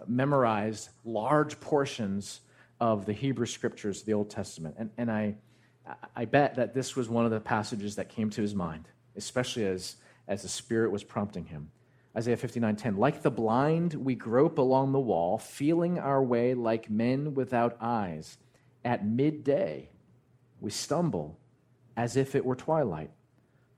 memorized 0.06 0.90
large 1.04 1.58
portions 1.58 2.40
of 2.80 3.06
the 3.06 3.12
Hebrew 3.12 3.46
scriptures, 3.46 4.02
the 4.02 4.12
Old 4.12 4.30
Testament. 4.30 4.76
And, 4.78 4.90
and 4.98 5.10
I, 5.10 5.36
I 6.14 6.24
bet 6.24 6.56
that 6.56 6.74
this 6.74 6.96
was 6.96 7.08
one 7.08 7.24
of 7.24 7.30
the 7.30 7.40
passages 7.40 7.96
that 7.96 8.08
came 8.08 8.30
to 8.30 8.42
his 8.42 8.54
mind, 8.54 8.88
especially 9.16 9.66
as, 9.66 9.96
as 10.26 10.42
the 10.42 10.48
Spirit 10.48 10.90
was 10.90 11.04
prompting 11.04 11.46
him. 11.46 11.70
Isaiah 12.16 12.36
59:10 12.36 12.96
Like 12.96 13.22
the 13.22 13.30
blind 13.30 13.94
we 13.94 14.14
grope 14.14 14.58
along 14.58 14.92
the 14.92 15.00
wall 15.00 15.36
feeling 15.36 15.98
our 15.98 16.22
way 16.22 16.54
like 16.54 16.88
men 16.88 17.34
without 17.34 17.76
eyes 17.80 18.38
at 18.84 19.06
midday 19.06 19.90
we 20.60 20.70
stumble 20.70 21.38
as 21.96 22.16
if 22.16 22.34
it 22.34 22.44
were 22.44 22.56
twilight. 22.56 23.10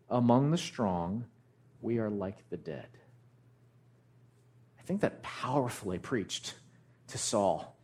Among 0.09 0.51
the 0.51 0.59
strong, 0.59 1.25
we 1.81 1.99
are 1.99 2.11
like 2.11 2.49
the 2.51 2.57
dead. 2.57 2.89
I 4.79 4.83
think 4.83 5.01
that 5.01 5.23
powerfully 5.23 5.99
preached 5.99 6.55
to 7.09 7.19
Saul 7.19 7.77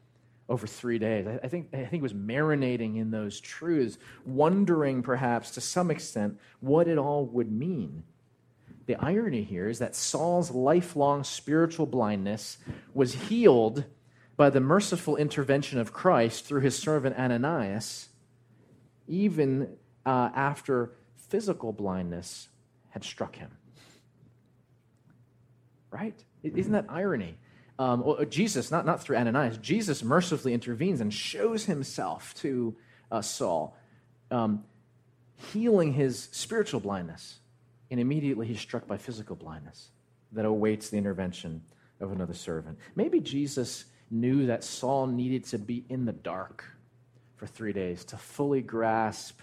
over 0.48 0.66
three 0.66 0.98
days. 0.98 1.26
I, 1.42 1.48
think, 1.48 1.68
I 1.72 1.78
think 1.78 1.90
he 1.90 2.00
was 2.00 2.12
marinating 2.12 2.96
in 2.98 3.10
those 3.10 3.40
truths, 3.40 3.98
wondering 4.26 5.02
perhaps 5.02 5.52
to 5.52 5.60
some 5.60 5.90
extent 5.90 6.38
what 6.60 6.86
it 6.86 6.98
all 6.98 7.24
would 7.26 7.50
mean. 7.50 8.04
The 8.86 8.96
irony 8.96 9.42
here 9.42 9.68
is 9.68 9.78
that 9.78 9.96
Saul's 9.96 10.50
lifelong 10.50 11.24
spiritual 11.24 11.86
blindness 11.86 12.58
was 12.92 13.14
healed 13.14 13.84
by 14.36 14.50
the 14.50 14.60
merciful 14.60 15.16
intervention 15.16 15.78
of 15.78 15.92
Christ 15.92 16.44
through 16.44 16.60
his 16.60 16.76
servant 16.76 17.16
Ananias, 17.16 18.08
even 19.08 19.76
uh, 20.04 20.30
after 20.34 20.92
physical 21.16 21.72
blindness 21.72 22.48
had 22.90 23.04
struck 23.04 23.36
him. 23.36 23.50
Right? 25.90 26.22
Isn't 26.42 26.72
that 26.72 26.86
irony? 26.88 27.38
Um, 27.78 28.04
uh, 28.06 28.24
Jesus, 28.24 28.70
not, 28.70 28.86
not 28.86 29.02
through 29.02 29.16
Ananias, 29.16 29.58
Jesus 29.58 30.02
mercifully 30.02 30.54
intervenes 30.54 31.00
and 31.00 31.12
shows 31.12 31.64
himself 31.64 32.34
to 32.36 32.76
uh, 33.10 33.20
Saul, 33.20 33.76
um, 34.30 34.64
healing 35.52 35.92
his 35.92 36.28
spiritual 36.32 36.80
blindness. 36.80 37.38
And 37.90 38.00
immediately 38.00 38.46
he's 38.46 38.60
struck 38.60 38.86
by 38.86 38.96
physical 38.96 39.36
blindness 39.36 39.90
that 40.32 40.44
awaits 40.44 40.90
the 40.90 40.98
intervention 40.98 41.62
of 42.00 42.12
another 42.12 42.34
servant. 42.34 42.78
Maybe 42.94 43.20
Jesus 43.20 43.84
knew 44.10 44.46
that 44.46 44.64
Saul 44.64 45.06
needed 45.06 45.44
to 45.46 45.58
be 45.58 45.84
in 45.88 46.04
the 46.04 46.12
dark 46.12 46.64
for 47.36 47.46
three 47.46 47.72
days 47.72 48.04
to 48.06 48.16
fully 48.16 48.62
grasp 48.62 49.40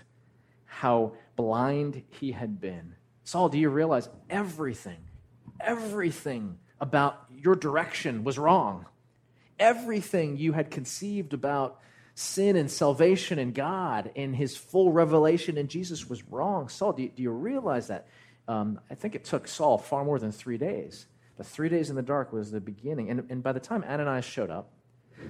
how 0.65 1.13
blind 1.35 2.03
he 2.09 2.31
had 2.31 2.61
been. 2.61 2.95
Saul, 3.23 3.49
do 3.49 3.57
you 3.57 3.69
realize 3.69 4.09
everything, 4.29 4.97
everything 5.59 6.57
about 6.81 7.25
your 7.37 7.55
direction 7.55 8.25
was 8.25 8.37
wrong? 8.37 8.85
Everything 9.57 10.35
you 10.35 10.51
had 10.51 10.71
conceived 10.71 11.33
about 11.33 11.79
sin 12.15 12.55
and 12.55 12.69
salvation 12.69 13.39
and 13.39 13.53
God 13.53 14.11
and 14.15 14.35
his 14.35 14.57
full 14.57 14.91
revelation 14.91 15.57
in 15.57 15.67
Jesus 15.67 16.09
was 16.09 16.23
wrong. 16.27 16.67
Saul, 16.67 16.93
do 16.93 17.03
you, 17.03 17.09
do 17.09 17.23
you 17.23 17.31
realize 17.31 17.87
that? 17.87 18.07
Um, 18.47 18.79
I 18.89 18.95
think 18.95 19.15
it 19.15 19.23
took 19.23 19.47
Saul 19.47 19.77
far 19.77 20.03
more 20.03 20.19
than 20.19 20.31
three 20.31 20.57
days. 20.57 21.05
The 21.37 21.43
three 21.43 21.69
days 21.69 21.89
in 21.89 21.95
the 21.95 22.01
dark 22.01 22.33
was 22.33 22.51
the 22.51 22.59
beginning. 22.59 23.09
And, 23.09 23.25
and 23.29 23.41
by 23.41 23.53
the 23.53 23.59
time 23.59 23.83
Ananias 23.83 24.25
showed 24.25 24.49
up, 24.49 24.71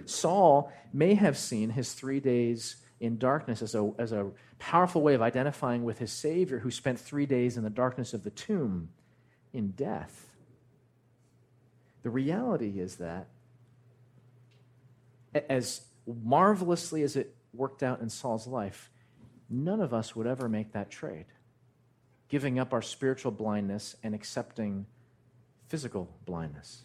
Saul 0.05 0.71
may 0.93 1.13
have 1.15 1.37
seen 1.37 1.69
his 1.69 1.93
three 1.93 2.19
days 2.19 2.77
in 2.99 3.17
darkness 3.17 3.61
as 3.61 3.75
a, 3.75 3.91
as 3.97 4.11
a 4.11 4.31
powerful 4.59 5.01
way 5.01 5.13
of 5.13 5.21
identifying 5.21 5.83
with 5.83 5.99
his 5.99 6.11
Savior 6.11 6.59
who 6.59 6.71
spent 6.71 6.99
three 6.99 7.25
days 7.25 7.57
in 7.57 7.63
the 7.63 7.69
darkness 7.69 8.13
of 8.13 8.23
the 8.23 8.29
tomb 8.29 8.89
in 9.53 9.71
death. 9.71 10.30
The 12.03 12.09
reality 12.09 12.79
is 12.79 12.95
that, 12.97 13.27
as 15.49 15.81
marvelously 16.05 17.03
as 17.03 17.15
it 17.15 17.35
worked 17.53 17.83
out 17.83 18.01
in 18.01 18.09
Saul's 18.09 18.47
life, 18.47 18.89
none 19.49 19.81
of 19.81 19.93
us 19.93 20.15
would 20.15 20.27
ever 20.27 20.49
make 20.49 20.73
that 20.73 20.89
trade, 20.89 21.25
giving 22.27 22.59
up 22.59 22.73
our 22.73 22.81
spiritual 22.81 23.31
blindness 23.31 23.95
and 24.03 24.15
accepting 24.15 24.85
physical 25.67 26.09
blindness. 26.25 26.83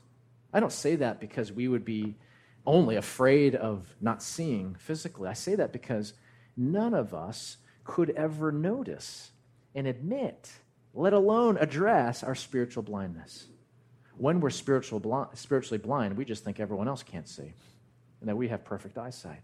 I 0.53 0.61
don't 0.61 0.73
say 0.73 0.97
that 0.97 1.21
because 1.21 1.51
we 1.51 1.69
would 1.69 1.85
be 1.85 2.17
only 2.67 2.97
afraid 2.97 3.55
of 3.55 3.95
not 4.01 4.23
seeing 4.23 4.75
physically. 4.75 5.29
I 5.29 5.35
say 5.35 5.55
that 5.55 5.73
because 5.73 6.13
none 6.57 6.95
of 6.95 7.15
us 7.15 7.59
could 7.85 8.11
ever 8.11 8.51
notice 8.53 9.31
and 9.75 9.87
admit, 9.87 10.51
let 10.95 11.13
alone 11.13 11.57
address, 11.59 12.23
our 12.23 12.35
spiritual 12.35 12.83
blindness. 12.83 13.47
When 14.19 14.41
we're 14.41 14.51
spiritual 14.51 15.31
spiritually 15.35 15.79
blind, 15.79 16.17
we 16.17 16.25
just 16.25 16.45
think 16.45 16.59
everyone 16.59 16.89
else 16.89 17.03
can't 17.03 17.29
see 17.29 17.53
and 18.21 18.29
that 18.29 18.37
we 18.37 18.49
have 18.49 18.65
perfect 18.65 18.99
eyesight. 18.99 19.43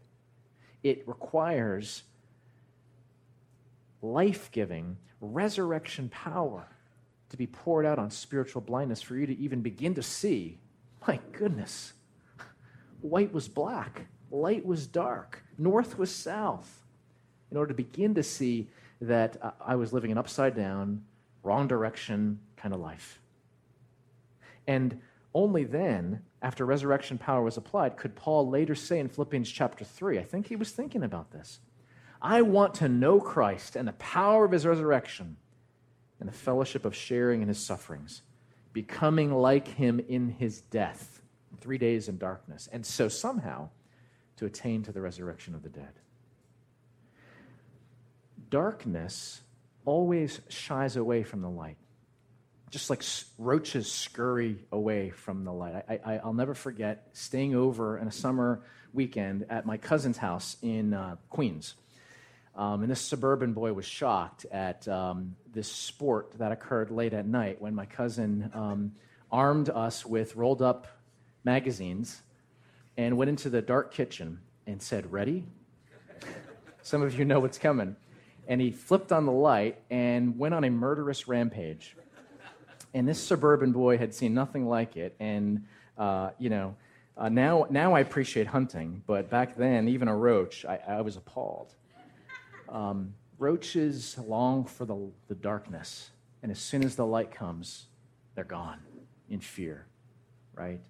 It 0.82 1.04
requires 1.06 2.02
life 4.00 4.50
giving, 4.50 4.96
resurrection 5.20 6.08
power 6.08 6.66
to 7.30 7.36
be 7.36 7.46
poured 7.46 7.86
out 7.86 7.98
on 7.98 8.10
spiritual 8.10 8.60
blindness 8.60 9.00
for 9.00 9.16
you 9.16 9.26
to 9.26 9.38
even 9.38 9.60
begin 9.60 9.94
to 9.94 10.02
see. 10.02 10.58
My 11.06 11.20
goodness, 11.32 11.92
white 13.00 13.32
was 13.32 13.48
black, 13.48 14.06
light 14.30 14.66
was 14.66 14.86
dark, 14.86 15.42
north 15.58 15.98
was 15.98 16.14
south, 16.14 16.82
in 17.50 17.56
order 17.56 17.68
to 17.68 17.74
begin 17.74 18.14
to 18.14 18.22
see 18.22 18.68
that 19.00 19.36
uh, 19.42 19.50
I 19.60 19.76
was 19.76 19.92
living 19.92 20.12
an 20.12 20.18
upside 20.18 20.54
down, 20.54 21.04
wrong 21.42 21.68
direction 21.68 22.40
kind 22.56 22.74
of 22.74 22.80
life. 22.80 23.18
And 24.66 25.00
only 25.34 25.64
then, 25.64 26.22
after 26.40 26.64
resurrection 26.64 27.18
power 27.18 27.42
was 27.42 27.56
applied, 27.56 27.96
could 27.96 28.14
Paul 28.14 28.48
later 28.48 28.74
say 28.74 28.98
in 28.98 29.08
Philippians 29.08 29.50
chapter 29.50 29.84
3, 29.84 30.18
I 30.18 30.24
think 30.24 30.46
he 30.46 30.56
was 30.56 30.70
thinking 30.70 31.02
about 31.02 31.30
this. 31.30 31.60
I 32.20 32.42
want 32.42 32.74
to 32.74 32.88
know 32.88 33.20
Christ 33.20 33.74
and 33.74 33.88
the 33.88 33.94
power 33.94 34.44
of 34.44 34.52
his 34.52 34.66
resurrection 34.66 35.36
and 36.20 36.28
the 36.28 36.34
fellowship 36.34 36.84
of 36.84 36.94
sharing 36.94 37.42
in 37.42 37.48
his 37.48 37.58
sufferings, 37.58 38.22
becoming 38.72 39.32
like 39.32 39.66
him 39.66 40.00
in 40.08 40.28
his 40.28 40.60
death 40.60 41.20
three 41.62 41.78
days 41.78 42.08
in 42.08 42.18
darkness, 42.18 42.68
and 42.72 42.84
so 42.84 43.08
somehow 43.08 43.68
to 44.36 44.44
attain 44.44 44.82
to 44.82 44.92
the 44.92 45.00
resurrection 45.00 45.54
of 45.54 45.62
the 45.62 45.68
dead. 45.68 45.92
Darkness 48.50 49.42
always 49.84 50.40
shies 50.48 50.96
away 50.96 51.22
from 51.22 51.40
the 51.40 51.48
light, 51.48 51.76
just 52.72 52.88
like 52.88 53.04
roaches 53.38 53.92
scurry 53.92 54.56
away 54.72 55.10
from 55.10 55.44
the 55.44 55.52
light. 55.52 55.84
I, 56.04 56.20
will 56.24 56.32
never 56.32 56.54
forget 56.54 57.06
staying 57.12 57.54
over 57.54 57.98
in 57.98 58.08
a 58.08 58.12
summer 58.12 58.62
weekend 58.94 59.44
at 59.50 59.66
my 59.66 59.76
cousin's 59.76 60.16
house 60.16 60.56
in 60.62 60.94
uh, 60.94 61.16
Queens. 61.28 61.74
Um, 62.56 62.80
and 62.82 62.90
this 62.90 63.00
suburban 63.00 63.52
boy 63.52 63.74
was 63.74 63.84
shocked 63.84 64.46
at 64.50 64.88
um, 64.88 65.36
this 65.52 65.70
sport 65.70 66.32
that 66.38 66.50
occurred 66.50 66.90
late 66.90 67.12
at 67.12 67.26
night 67.26 67.60
when 67.60 67.74
my 67.74 67.84
cousin 67.84 68.50
um, 68.54 68.92
armed 69.30 69.68
us 69.68 70.06
with 70.06 70.34
rolled 70.34 70.62
up 70.62 70.86
magazines 71.44 72.22
and 72.96 73.18
went 73.18 73.28
into 73.28 73.50
the 73.50 73.60
dark 73.60 73.92
kitchen 73.92 74.40
and 74.66 74.80
said, 74.80 75.12
Ready? 75.12 75.44
Some 76.80 77.02
of 77.02 77.18
you 77.18 77.26
know 77.26 77.38
what's 77.38 77.58
coming. 77.58 77.96
And 78.48 78.62
he 78.62 78.70
flipped 78.70 79.12
on 79.12 79.26
the 79.26 79.32
light 79.32 79.78
and 79.90 80.38
went 80.38 80.54
on 80.54 80.64
a 80.64 80.70
murderous 80.70 81.28
rampage. 81.28 81.96
And 82.94 83.08
this 83.08 83.22
suburban 83.22 83.72
boy 83.72 83.98
had 83.98 84.14
seen 84.14 84.34
nothing 84.34 84.66
like 84.66 84.96
it. 84.96 85.16
And, 85.18 85.64
uh, 85.96 86.30
you 86.38 86.50
know, 86.50 86.76
uh, 87.16 87.28
now, 87.28 87.66
now 87.70 87.94
I 87.94 88.00
appreciate 88.00 88.46
hunting, 88.46 89.02
but 89.06 89.28
back 89.30 89.56
then, 89.56 89.88
even 89.88 90.08
a 90.08 90.16
roach, 90.16 90.64
I, 90.64 90.80
I 90.86 91.00
was 91.02 91.16
appalled. 91.16 91.74
Um, 92.68 93.14
roaches 93.38 94.16
long 94.18 94.64
for 94.64 94.84
the, 94.84 95.10
the 95.28 95.34
darkness, 95.34 96.10
and 96.42 96.50
as 96.50 96.58
soon 96.58 96.82
as 96.84 96.96
the 96.96 97.04
light 97.04 97.30
comes, 97.30 97.86
they're 98.34 98.44
gone 98.44 98.80
in 99.28 99.40
fear, 99.40 99.86
right? 100.54 100.80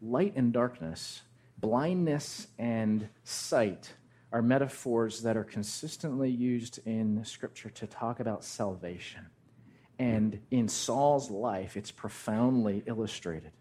light 0.00 0.34
and 0.36 0.52
darkness, 0.52 1.22
blindness 1.58 2.48
and 2.58 3.08
sight 3.24 3.94
are 4.32 4.42
metaphors 4.42 5.22
that 5.22 5.36
are 5.36 5.44
consistently 5.44 6.30
used 6.30 6.80
in 6.86 7.24
Scripture 7.24 7.70
to 7.70 7.86
talk 7.86 8.20
about 8.20 8.44
salvation. 8.44 9.26
And 9.98 10.40
in 10.50 10.68
Saul's 10.68 11.30
life, 11.30 11.76
it's 11.76 11.90
profoundly 11.90 12.82
illustrated. 12.86 13.52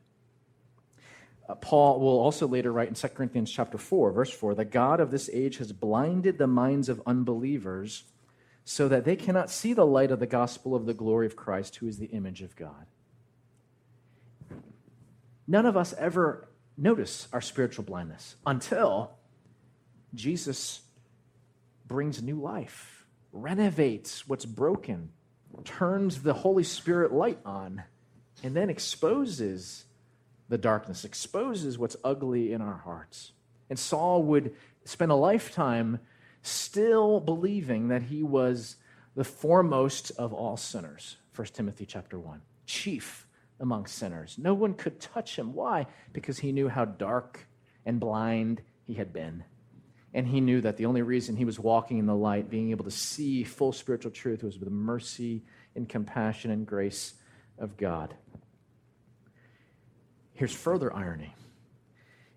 Uh, 1.50 1.56
Paul 1.56 2.00
will 2.00 2.20
also 2.20 2.48
later 2.48 2.72
write 2.72 2.90
in 2.90 2.94
2 2.94 3.08
Corinthians 3.10 3.52
chapter 3.52 3.78
4, 3.78 4.12
verse 4.12 4.32
4, 4.32 4.54
the 4.54 4.66
God 4.66 5.00
of 5.00 5.12
this 5.12 5.30
age 5.32 5.58
has 5.58 5.72
blinded 5.72 6.38
the 6.38 6.48
minds 6.48 6.90
of 6.90 7.02
unbelievers 7.06 8.04
so 8.66 8.88
that 8.90 9.06
they 9.06 9.16
cannot 9.16 9.50
see 9.50 9.74
the 9.74 9.86
light 9.86 10.12
of 10.12 10.20
the 10.20 10.28
gospel 10.28 10.76
of 10.76 10.86
the 10.86 10.94
glory 10.94 11.26
of 11.26 11.36
Christ, 11.36 11.78
who 11.78 11.88
is 11.88 11.98
the 11.98 12.08
image 12.08 12.42
of 12.42 12.56
God 12.56 12.86
none 15.48 15.66
of 15.66 15.78
us 15.78 15.94
ever 15.98 16.50
notice 16.78 17.28
our 17.32 17.42
spiritual 17.42 17.86
blindness 17.86 18.36
until 18.46 19.12
Jesus 20.14 20.82
brings 21.88 22.22
new 22.22 22.40
life, 22.40 23.06
renovates 23.32 24.28
what's 24.28 24.46
broken, 24.46 25.10
turns 25.64 26.22
the 26.22 26.34
Holy 26.34 26.64
Spirit 26.64 27.12
light 27.12 27.40
on, 27.46 27.84
and 28.44 28.56
then 28.56 28.70
exposes 28.70 29.86
the 30.50 30.58
darkness, 30.58 31.04
exposes 31.04 31.78
what's 31.78 31.98
ugly 32.04 32.54
in 32.54 32.62
our 32.62 32.78
hearts. 32.78 33.34
And 33.70 33.78
Saul 33.78 34.24
would 34.24 34.54
spend 34.86 35.12
a 35.12 35.16
lifetime 35.16 36.00
still 36.42 37.20
believing 37.20 37.90
that 37.90 38.04
he 38.04 38.24
was 38.24 38.78
the 39.16 39.24
foremost 39.24 40.12
of 40.18 40.34
all 40.34 40.56
sinners. 40.56 41.18
1 41.36 41.48
Timothy 41.48 41.86
chapter 41.86 42.18
1. 42.18 42.42
Chief 42.66 43.28
among 43.60 43.88
sinners. 43.88 44.38
No 44.38 44.54
one 44.54 44.74
could 44.74 45.00
touch 45.00 45.38
him. 45.38 45.54
Why? 45.54 45.88
Because 46.14 46.40
he 46.40 46.52
knew 46.52 46.70
how 46.70 46.86
dark 46.86 47.48
and 47.86 48.00
blind 48.00 48.62
he 48.86 48.94
had 48.94 49.12
been. 49.12 49.44
And 50.14 50.28
he 50.28 50.42
knew 50.42 50.62
that 50.62 50.78
the 50.78 50.86
only 50.86 51.02
reason 51.02 51.36
he 51.36 51.46
was 51.46 51.60
walking 51.60 51.98
in 51.98 52.06
the 52.06 52.16
light, 52.16 52.50
being 52.50 52.72
able 52.72 52.86
to 52.86 52.92
see 52.92 53.44
full 53.44 53.74
spiritual 53.74 54.12
truth, 54.12 54.44
was 54.44 54.58
with 54.58 54.70
the 54.70 54.74
mercy 54.74 55.44
and 55.76 55.88
compassion 55.88 56.50
and 56.50 56.66
grace 56.66 57.14
of 57.60 57.78
God. 57.78 58.16
Here's 60.34 60.54
further 60.54 60.94
irony 60.94 61.34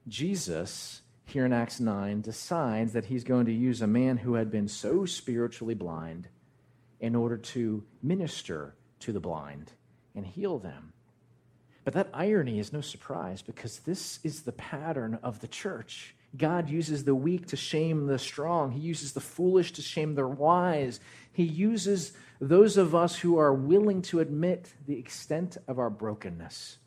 Jesus, 0.08 1.02
here 1.26 1.44
in 1.44 1.52
Acts 1.52 1.80
9, 1.80 2.22
decides 2.22 2.92
that 2.94 3.04
he's 3.04 3.24
going 3.24 3.46
to 3.46 3.52
use 3.52 3.82
a 3.82 3.86
man 3.86 4.16
who 4.16 4.34
had 4.34 4.50
been 4.50 4.68
so 4.68 5.04
spiritually 5.04 5.74
blind 5.74 6.28
in 6.98 7.14
order 7.14 7.36
to 7.36 7.84
minister 8.02 8.74
to 9.00 9.12
the 9.12 9.20
blind 9.20 9.72
and 10.14 10.26
heal 10.26 10.58
them. 10.58 10.92
But 11.84 11.94
that 11.94 12.10
irony 12.12 12.58
is 12.58 12.72
no 12.72 12.80
surprise 12.80 13.42
because 13.42 13.80
this 13.80 14.20
is 14.22 14.42
the 14.42 14.52
pattern 14.52 15.18
of 15.22 15.40
the 15.40 15.48
church. 15.48 16.14
God 16.36 16.68
uses 16.70 17.04
the 17.04 17.14
weak 17.14 17.46
to 17.48 17.56
shame 17.56 18.06
the 18.06 18.18
strong. 18.18 18.70
He 18.70 18.80
uses 18.80 19.12
the 19.12 19.20
foolish 19.20 19.72
to 19.72 19.82
shame 19.82 20.14
the 20.14 20.26
wise. 20.26 21.00
He 21.32 21.42
uses 21.42 22.12
those 22.40 22.76
of 22.76 22.94
us 22.94 23.16
who 23.16 23.38
are 23.38 23.52
willing 23.52 24.02
to 24.02 24.20
admit 24.20 24.72
the 24.86 24.98
extent 24.98 25.56
of 25.66 25.78
our 25.78 25.90
brokenness 25.90 26.78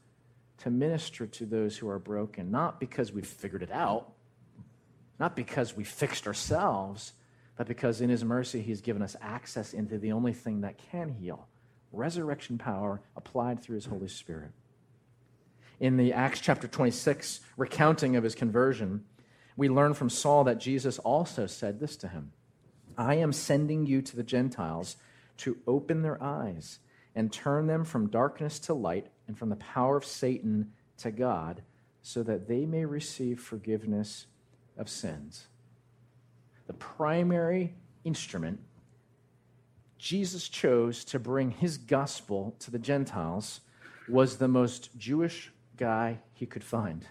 to 0.59 0.69
minister 0.69 1.27
to 1.27 1.45
those 1.45 1.77
who 1.77 1.89
are 1.89 1.99
broken, 1.99 2.49
not 2.49 2.79
because 2.79 3.11
we've 3.11 3.27
figured 3.27 3.63
it 3.63 3.71
out, 3.71 4.13
not 5.19 5.35
because 5.35 5.75
we 5.75 5.83
fixed 5.83 6.25
ourselves, 6.25 7.11
but 7.57 7.67
because 7.67 7.99
in 7.99 8.09
His 8.09 8.23
mercy 8.23 8.61
He's 8.61 8.79
given 8.79 9.01
us 9.01 9.17
access 9.21 9.73
into 9.73 9.97
the 9.97 10.13
only 10.13 10.33
thing 10.33 10.61
that 10.61 10.77
can 10.77 11.09
heal 11.09 11.47
resurrection 11.91 12.57
power 12.57 13.01
applied 13.15 13.61
through 13.61 13.75
His 13.75 13.85
Holy 13.85 14.07
Spirit. 14.07 14.51
In 15.79 15.97
the 15.97 16.13
Acts 16.13 16.39
chapter 16.39 16.67
26 16.67 17.41
recounting 17.57 18.15
of 18.15 18.23
his 18.23 18.35
conversion, 18.35 19.03
we 19.55 19.69
learn 19.69 19.93
from 19.93 20.09
Saul 20.09 20.43
that 20.45 20.59
Jesus 20.59 20.99
also 20.99 21.45
said 21.45 21.79
this 21.79 21.95
to 21.97 22.07
him 22.07 22.31
I 22.97 23.15
am 23.15 23.33
sending 23.33 23.85
you 23.85 24.01
to 24.01 24.15
the 24.15 24.23
Gentiles 24.23 24.97
to 25.37 25.57
open 25.67 26.01
their 26.01 26.21
eyes 26.21 26.79
and 27.15 27.31
turn 27.31 27.67
them 27.67 27.83
from 27.83 28.09
darkness 28.09 28.59
to 28.59 28.73
light 28.73 29.07
and 29.27 29.37
from 29.37 29.49
the 29.49 29.55
power 29.55 29.97
of 29.97 30.05
Satan 30.05 30.71
to 30.97 31.11
God, 31.11 31.63
so 32.01 32.23
that 32.23 32.47
they 32.47 32.65
may 32.65 32.85
receive 32.85 33.39
forgiveness 33.39 34.27
of 34.77 34.89
sins. 34.89 35.47
The 36.67 36.73
primary 36.73 37.75
instrument 38.03 38.59
Jesus 39.97 40.49
chose 40.49 41.05
to 41.05 41.17
bring 41.17 41.51
his 41.51 41.77
gospel 41.77 42.57
to 42.59 42.69
the 42.69 42.77
Gentiles 42.77 43.61
was 44.09 44.35
the 44.35 44.49
most 44.49 44.89
Jewish 44.97 45.53
guy 45.77 46.19
he 46.33 46.45
could 46.45 46.63
find 46.63 47.07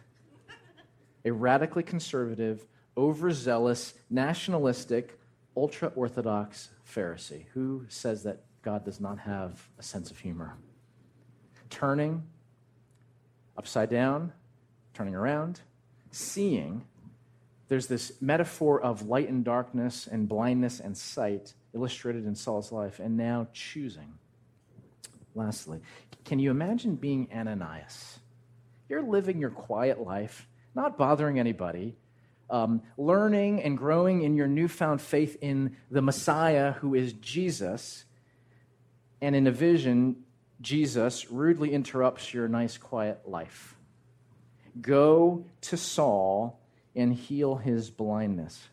a 1.25 1.33
radically 1.33 1.83
conservative, 1.83 2.67
overzealous, 2.97 3.95
nationalistic, 4.11 5.19
ultra 5.57 5.89
Orthodox 5.95 6.71
Pharisee 6.87 7.47
who 7.53 7.85
says 7.89 8.23
that 8.23 8.43
God 8.63 8.85
does 8.85 9.01
not 9.01 9.19
have 9.19 9.69
a 9.79 9.83
sense 9.83 10.11
of 10.11 10.19
humor. 10.19 10.57
Turning 11.71 12.23
upside 13.57 13.91
down, 13.91 14.33
turning 14.95 15.15
around, 15.15 15.61
seeing, 16.11 16.85
there's 17.69 17.87
this 17.87 18.13
metaphor 18.21 18.81
of 18.81 19.09
light 19.09 19.29
and 19.29 19.45
darkness 19.45 20.07
and 20.07 20.29
blindness 20.29 20.81
and 20.81 20.97
sight 20.97 21.55
illustrated 21.75 22.27
in 22.27 22.35
Saul's 22.35 22.71
life, 22.71 23.01
and 23.01 23.17
now 23.17 23.49
choosing. 23.53 24.13
Lastly, 25.35 25.81
can 26.25 26.39
you 26.39 26.51
imagine 26.51 26.97
being 26.97 27.29
Ananias? 27.35 28.19
You're 28.89 29.03
living 29.03 29.39
your 29.39 29.51
quiet 29.51 30.01
life, 30.01 30.47
not 30.75 30.97
bothering 30.97 31.39
anybody, 31.39 31.97
um, 32.51 32.83
learning 32.97 33.63
and 33.63 33.77
growing 33.79 34.23
in 34.23 34.37
your 34.37 34.47
newfound 34.47 35.01
faith 35.01 35.37
in 35.41 35.77
the 35.91 36.03
Messiah 36.03 36.73
who 36.73 36.95
is 36.95 37.13
Jesus. 37.15 38.05
And 39.21 39.35
in 39.35 39.47
a 39.47 39.53
vision, 39.53 40.17
Jesus 40.61 41.31
rudely 41.31 41.73
interrupts 41.73 42.33
your 42.33 42.49
nice, 42.49 42.77
quiet 42.77 43.29
life. 43.29 43.77
Go 44.81 45.47
to 45.63 45.77
Saul 45.77 46.61
and 46.95 47.13
heal 47.13 47.57
his 47.57 47.91
blindness. 47.91 48.69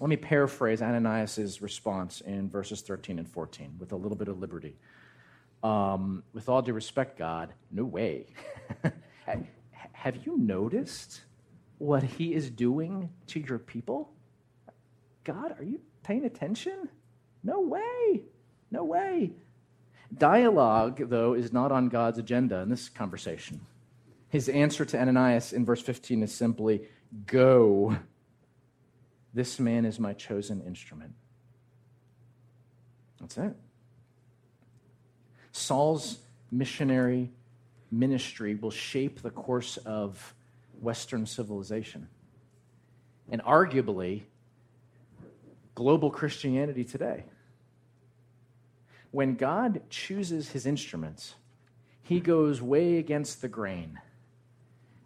Let 0.00 0.08
me 0.08 0.16
paraphrase 0.16 0.80
Ananias' 0.80 1.60
response 1.60 2.20
in 2.20 2.48
verses 2.48 2.82
13 2.82 3.18
and 3.18 3.28
14 3.28 3.76
with 3.78 3.92
a 3.92 3.96
little 3.96 4.16
bit 4.16 4.28
of 4.28 4.38
liberty. 4.38 4.76
Um, 5.62 6.22
with 6.32 6.48
all 6.48 6.62
due 6.62 6.72
respect, 6.72 7.18
God, 7.18 7.52
no 7.72 7.84
way. 7.84 8.26
Have 10.02 10.24
you 10.24 10.38
noticed 10.38 11.22
what 11.78 12.04
he 12.04 12.32
is 12.32 12.50
doing 12.50 13.10
to 13.26 13.40
your 13.40 13.58
people? 13.58 14.12
God, 15.24 15.56
are 15.58 15.64
you 15.64 15.80
paying 16.04 16.24
attention? 16.24 16.88
No 17.42 17.62
way. 17.62 18.22
No 18.70 18.84
way. 18.84 19.32
Dialogue, 20.16 21.08
though, 21.08 21.34
is 21.34 21.52
not 21.52 21.72
on 21.72 21.88
God's 21.88 22.16
agenda 22.16 22.60
in 22.60 22.68
this 22.68 22.88
conversation. 22.88 23.60
His 24.28 24.48
answer 24.48 24.84
to 24.84 25.00
Ananias 25.00 25.52
in 25.52 25.64
verse 25.64 25.82
15 25.82 26.22
is 26.22 26.32
simply, 26.32 26.82
Go. 27.26 27.96
This 29.34 29.58
man 29.58 29.84
is 29.84 29.98
my 29.98 30.12
chosen 30.12 30.62
instrument. 30.64 31.14
That's 33.20 33.36
it. 33.36 33.56
Saul's 35.50 36.18
missionary 36.52 37.32
ministry 37.90 38.54
will 38.54 38.70
shape 38.70 39.22
the 39.22 39.30
course 39.30 39.76
of 39.78 40.34
Western 40.80 41.26
civilization 41.26 42.08
and 43.30 43.42
arguably 43.42 44.22
global 45.74 46.10
Christianity 46.10 46.84
today. 46.84 47.24
When 49.10 49.36
God 49.36 49.82
chooses 49.90 50.50
his 50.50 50.66
instruments, 50.66 51.34
he 52.02 52.20
goes 52.20 52.60
way 52.60 52.98
against 52.98 53.40
the 53.40 53.48
grain. 53.48 53.98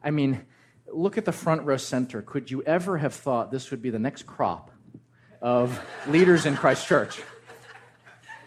I 0.03 0.11
mean, 0.11 0.45
look 0.87 1.18
at 1.18 1.25
the 1.25 1.33
front 1.33 1.62
row 1.62 1.77
center. 1.77 2.23
Could 2.23 2.51
you 2.51 2.62
ever 2.64 2.99
have 2.99 3.14
thought 3.14 3.51
this 3.51 3.71
would 3.71 3.83
be 3.83 3.90
the 3.90 3.99
next 3.99 4.27
crop 4.27 4.71
of 5.40 5.81
leaders 6.09 6.47
in 6.47 6.57
Christ 6.57 6.87
Church? 6.87 7.21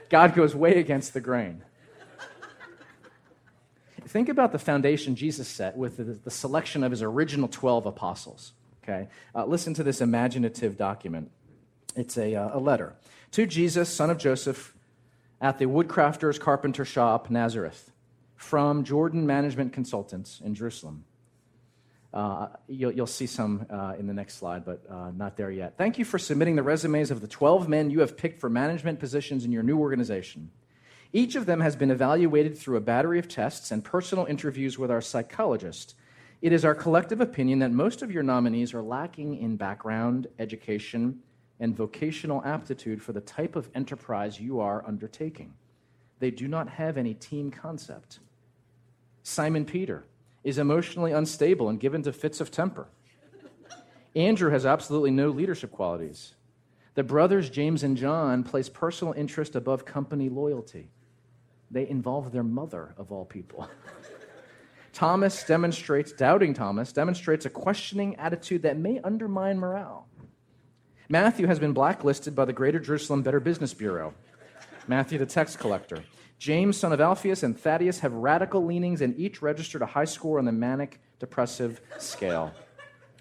God 0.10 0.36
goes 0.36 0.56
way 0.56 0.80
against 0.80 1.14
the 1.14 1.22
grain. 1.22 1.64
Think 4.16 4.30
about 4.30 4.54
the 4.54 4.60
foundation 4.60 5.18
Jesus 5.18 5.46
set 5.46 5.76
with 5.76 5.98
the, 5.98 6.06
the 6.06 6.32
selection 6.32 6.86
of 6.86 6.92
his 6.92 7.02
original 7.02 7.50
12 7.50 7.86
apostles. 7.86 8.54
Okay? 8.82 9.10
Uh, 9.36 9.44
listen 9.44 9.74
to 9.74 9.84
this 9.84 10.00
imaginative 10.00 10.78
document. 10.78 11.32
It's 11.98 12.18
a, 12.18 12.34
uh, 12.34 12.58
a 12.58 12.60
letter 12.60 12.96
to 13.32 13.46
Jesus, 13.46 13.90
son 13.90 14.10
of 14.10 14.18
Joseph, 14.18 14.74
at 15.42 15.60
the 15.60 15.66
woodcrafter's 15.66 16.40
carpenter 16.40 16.86
shop, 16.86 17.30
Nazareth, 17.30 17.92
from 18.38 18.86
Jordan 18.86 19.28
Management 19.28 19.74
Consultants 19.74 20.40
in 20.40 20.56
Jerusalem. 20.56 21.04
Uh, 22.14 22.48
you'll, 22.70 22.94
you'll, 22.94 23.08
see 23.08 23.28
some 23.28 23.66
uh, 23.70 23.96
in 24.00 24.08
the 24.08 24.14
next 24.14 24.36
slide, 24.36 24.64
but 24.64 24.82
uh, 24.90 25.12
not 25.12 25.36
there 25.36 25.52
yet. 25.52 25.78
Thank 25.78 26.00
you 26.00 26.06
for 26.06 26.20
submitting 26.20 26.56
the 26.56 26.64
resumes 26.64 27.12
of 27.12 27.20
the 27.20 27.28
12 27.28 27.68
men 27.68 27.90
you 27.90 28.00
have 28.00 28.16
picked 28.16 28.40
for 28.40 28.50
management 28.50 29.02
positions 29.02 29.44
in 29.44 29.52
your 29.52 29.64
new 29.64 29.78
organization. 29.78 30.52
Each 31.16 31.38
of 31.38 31.46
them 31.46 31.62
has 31.62 31.78
been 31.78 31.92
evaluated 31.92 32.58
through 32.58 32.76
a 32.76 32.82
battery 32.82 33.20
of 33.20 33.30
tests 33.30 33.72
and 33.72 33.86
personal 33.86 34.26
interviews 34.26 34.78
with 34.78 34.92
our 34.92 35.00
psychologist. 35.00 35.96
It 36.42 36.52
is 36.52 36.66
our 36.66 36.76
collective 36.76 37.22
opinion 37.22 37.60
that 37.60 37.72
most 37.72 38.02
of 38.02 38.12
your 38.12 38.22
nominees 38.22 38.74
are 38.74 38.82
lacking 38.82 39.38
in 39.38 39.56
background, 39.56 40.28
education, 40.40 41.20
and 41.58 41.74
vocational 41.74 42.44
aptitude 42.44 43.02
for 43.02 43.14
the 43.14 43.22
type 43.22 43.56
of 43.56 43.70
enterprise 43.74 44.42
you 44.42 44.60
are 44.60 44.86
undertaking. 44.86 45.54
They 46.20 46.32
do 46.32 46.50
not 46.50 46.68
have 46.68 46.98
any 46.98 47.14
team 47.14 47.50
concept. 47.50 48.20
Simon 49.24 49.64
Peter 49.64 50.04
is 50.44 50.58
emotionally 50.58 51.14
unstable 51.14 51.70
and 51.70 51.80
given 51.80 52.04
to 52.04 52.12
fits 52.12 52.42
of 52.42 52.52
temper. 52.52 52.90
Andrew 54.18 54.52
has 54.52 54.66
absolutely 54.66 55.12
no 55.12 55.30
leadership 55.30 55.72
qualities. 55.72 56.34
The 56.96 57.04
brothers 57.04 57.50
James 57.50 57.84
and 57.84 57.96
John 57.96 58.44
place 58.44 58.68
personal 58.68 59.14
interest 59.14 59.56
above 59.56 59.86
company 59.86 60.28
loyalty. 60.28 60.90
They 61.76 61.90
involve 61.90 62.32
their 62.32 62.42
mother, 62.42 62.96
of 62.96 63.12
all 63.12 63.26
people. 63.26 63.68
Thomas 64.94 65.44
demonstrates, 65.44 66.14
doubting 66.14 66.54
Thomas, 66.54 66.94
demonstrates 66.94 67.46
a 67.46 67.50
questioning 67.50 68.16
attitude 68.16 68.62
that 68.62 68.78
may 68.78 69.02
undermine 69.02 69.60
morale. 69.60 70.08
Matthew 71.10 71.48
has 71.48 71.60
been 71.60 71.74
blacklisted 71.74 72.34
by 72.34 72.46
the 72.46 72.54
Greater 72.54 72.80
Jerusalem 72.80 73.24
Better 73.24 73.42
Business 73.42 73.74
Bureau. 73.74 74.14
Matthew, 74.88 75.20
the 75.20 75.26
tax 75.26 75.58
collector. 75.58 76.02
James, 76.40 76.78
son 76.78 76.94
of 76.94 77.02
Alphaeus, 77.02 77.44
and 77.44 77.60
Thaddeus 77.60 78.00
have 78.00 78.14
radical 78.14 78.66
leanings 78.66 79.02
and 79.02 79.14
each 79.20 79.42
registered 79.42 79.82
a 79.82 79.86
high 79.86 80.06
score 80.06 80.40
on 80.40 80.46
the 80.46 80.54
manic 80.54 81.02
depressive 81.20 81.82
scale. 81.98 82.54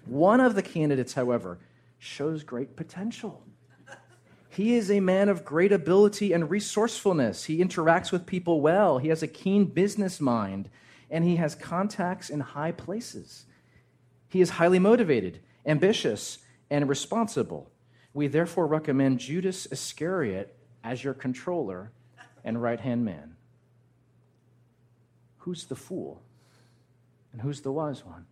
One 0.05 0.39
of 0.39 0.55
the 0.55 0.63
candidates, 0.63 1.11
however, 1.11 1.59
shows 1.99 2.45
great 2.45 2.77
potential. 2.77 3.43
He 4.55 4.75
is 4.75 4.89
a 4.89 5.01
man 5.01 5.27
of 5.27 5.43
great 5.43 5.73
ability 5.73 6.31
and 6.31 6.49
resourcefulness. 6.49 7.43
He 7.43 7.57
interacts 7.57 8.13
with 8.13 8.25
people 8.25 8.61
well. 8.61 8.99
He 8.99 9.09
has 9.09 9.21
a 9.21 9.27
keen 9.27 9.65
business 9.65 10.21
mind, 10.21 10.69
and 11.11 11.25
he 11.25 11.35
has 11.35 11.55
contacts 11.55 12.29
in 12.29 12.39
high 12.39 12.71
places. 12.71 13.47
He 14.29 14.39
is 14.39 14.51
highly 14.51 14.79
motivated, 14.79 15.39
ambitious, 15.65 16.37
and 16.69 16.87
responsible. 16.87 17.69
We 18.13 18.27
therefore 18.27 18.65
recommend 18.65 19.19
Judas 19.19 19.65
Iscariot 19.65 20.55
as 20.85 21.03
your 21.03 21.13
controller 21.13 21.91
and 22.45 22.61
right 22.61 22.79
hand 22.79 23.03
man. 23.03 23.35
Who's 25.39 25.65
the 25.65 25.75
fool? 25.75 26.21
And 27.33 27.41
who's 27.41 27.59
the 27.59 27.73
wise 27.73 28.05
one? 28.05 28.25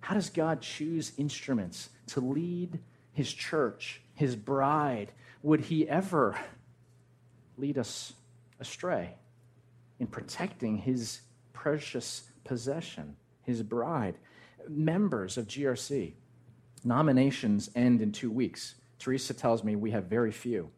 How 0.00 0.14
does 0.14 0.30
God 0.30 0.62
choose 0.62 1.12
instruments 1.18 1.90
to 2.06 2.20
lead 2.22 2.78
his 3.12 3.30
church, 3.30 4.00
his 4.20 4.36
bride? 4.36 5.10
Would 5.42 5.62
he 5.62 5.88
ever 5.88 6.38
lead 7.56 7.78
us 7.78 8.12
astray 8.60 9.14
in 9.98 10.06
protecting 10.06 10.76
his 10.76 11.22
precious 11.54 12.24
possession, 12.44 13.16
his 13.44 13.62
bride? 13.62 14.18
Members 14.68 15.38
of 15.38 15.46
GRC, 15.46 16.12
nominations 16.84 17.70
end 17.74 18.02
in 18.02 18.12
two 18.12 18.30
weeks. 18.30 18.74
Teresa 18.98 19.32
tells 19.32 19.64
me 19.64 19.74
we 19.74 19.90
have 19.92 20.04
very 20.04 20.32
few. 20.32 20.70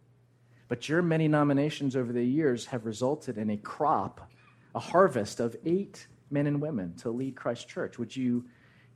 But 0.68 0.88
your 0.88 1.02
many 1.02 1.26
nominations 1.26 1.96
over 1.96 2.12
the 2.12 2.24
years 2.24 2.66
have 2.66 2.86
resulted 2.86 3.38
in 3.38 3.50
a 3.50 3.56
crop, 3.56 4.30
a 4.72 4.78
harvest 4.78 5.40
of 5.40 5.56
eight 5.66 6.06
men 6.30 6.46
and 6.46 6.62
women 6.62 6.94
to 6.98 7.10
lead 7.10 7.34
Christ 7.34 7.68
Church. 7.68 7.98
Would 7.98 8.14
you 8.16 8.44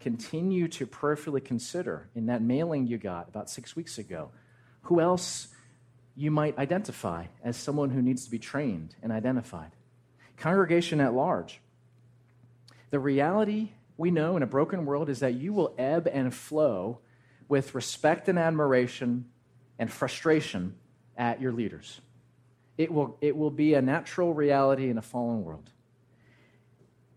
continue 0.01 0.69
to 0.69 0.87
prayerfully 0.87 1.41
consider 1.41 2.09
in 2.15 2.27
that 2.27 2.43
mailing 2.43 2.87
you 2.87 2.99
got 2.99 3.29
about 3.29 3.51
six 3.51 3.75
weeks 3.75 3.99
ago 3.99 4.31
who 4.87 5.01
else 5.01 5.49
you 6.15 6.31
might 6.31 6.57
identify 6.59 7.27
as 7.43 7.57
someone 7.57 7.91
who 7.91 8.01
needs 8.01 8.25
to 8.25 8.31
be 8.31 8.39
trained 8.39 8.95
and 9.03 9.13
identified? 9.13 9.73
Congregation 10.37 11.01
at 11.01 11.13
large. 11.13 11.61
The 12.91 13.01
reality 13.01 13.71
we 13.97 14.11
know 14.11 14.37
in 14.37 14.43
a 14.43 14.47
broken 14.47 14.87
world 14.87 15.09
is 15.09 15.21
that 15.21 15.35
you 15.35 15.53
will 15.53 15.75
ebb 15.77 16.09
and 16.11 16.33
flow 16.33 17.01
with 17.49 17.75
respect 17.75 18.29
and 18.29 18.39
admiration 18.39 19.27
and 19.79 19.91
frustration 19.91 20.77
at 21.17 21.41
your 21.41 21.53
leaders. 21.53 22.01
It 22.79 22.93
will, 22.93 23.17
it 23.21 23.37
will 23.37 23.51
be 23.51 23.75
a 23.75 23.83
natural 23.83 24.35
reality 24.35 24.89
in 24.89 24.99
a 24.99 25.03
fallen 25.03 25.43
world. 25.43 25.71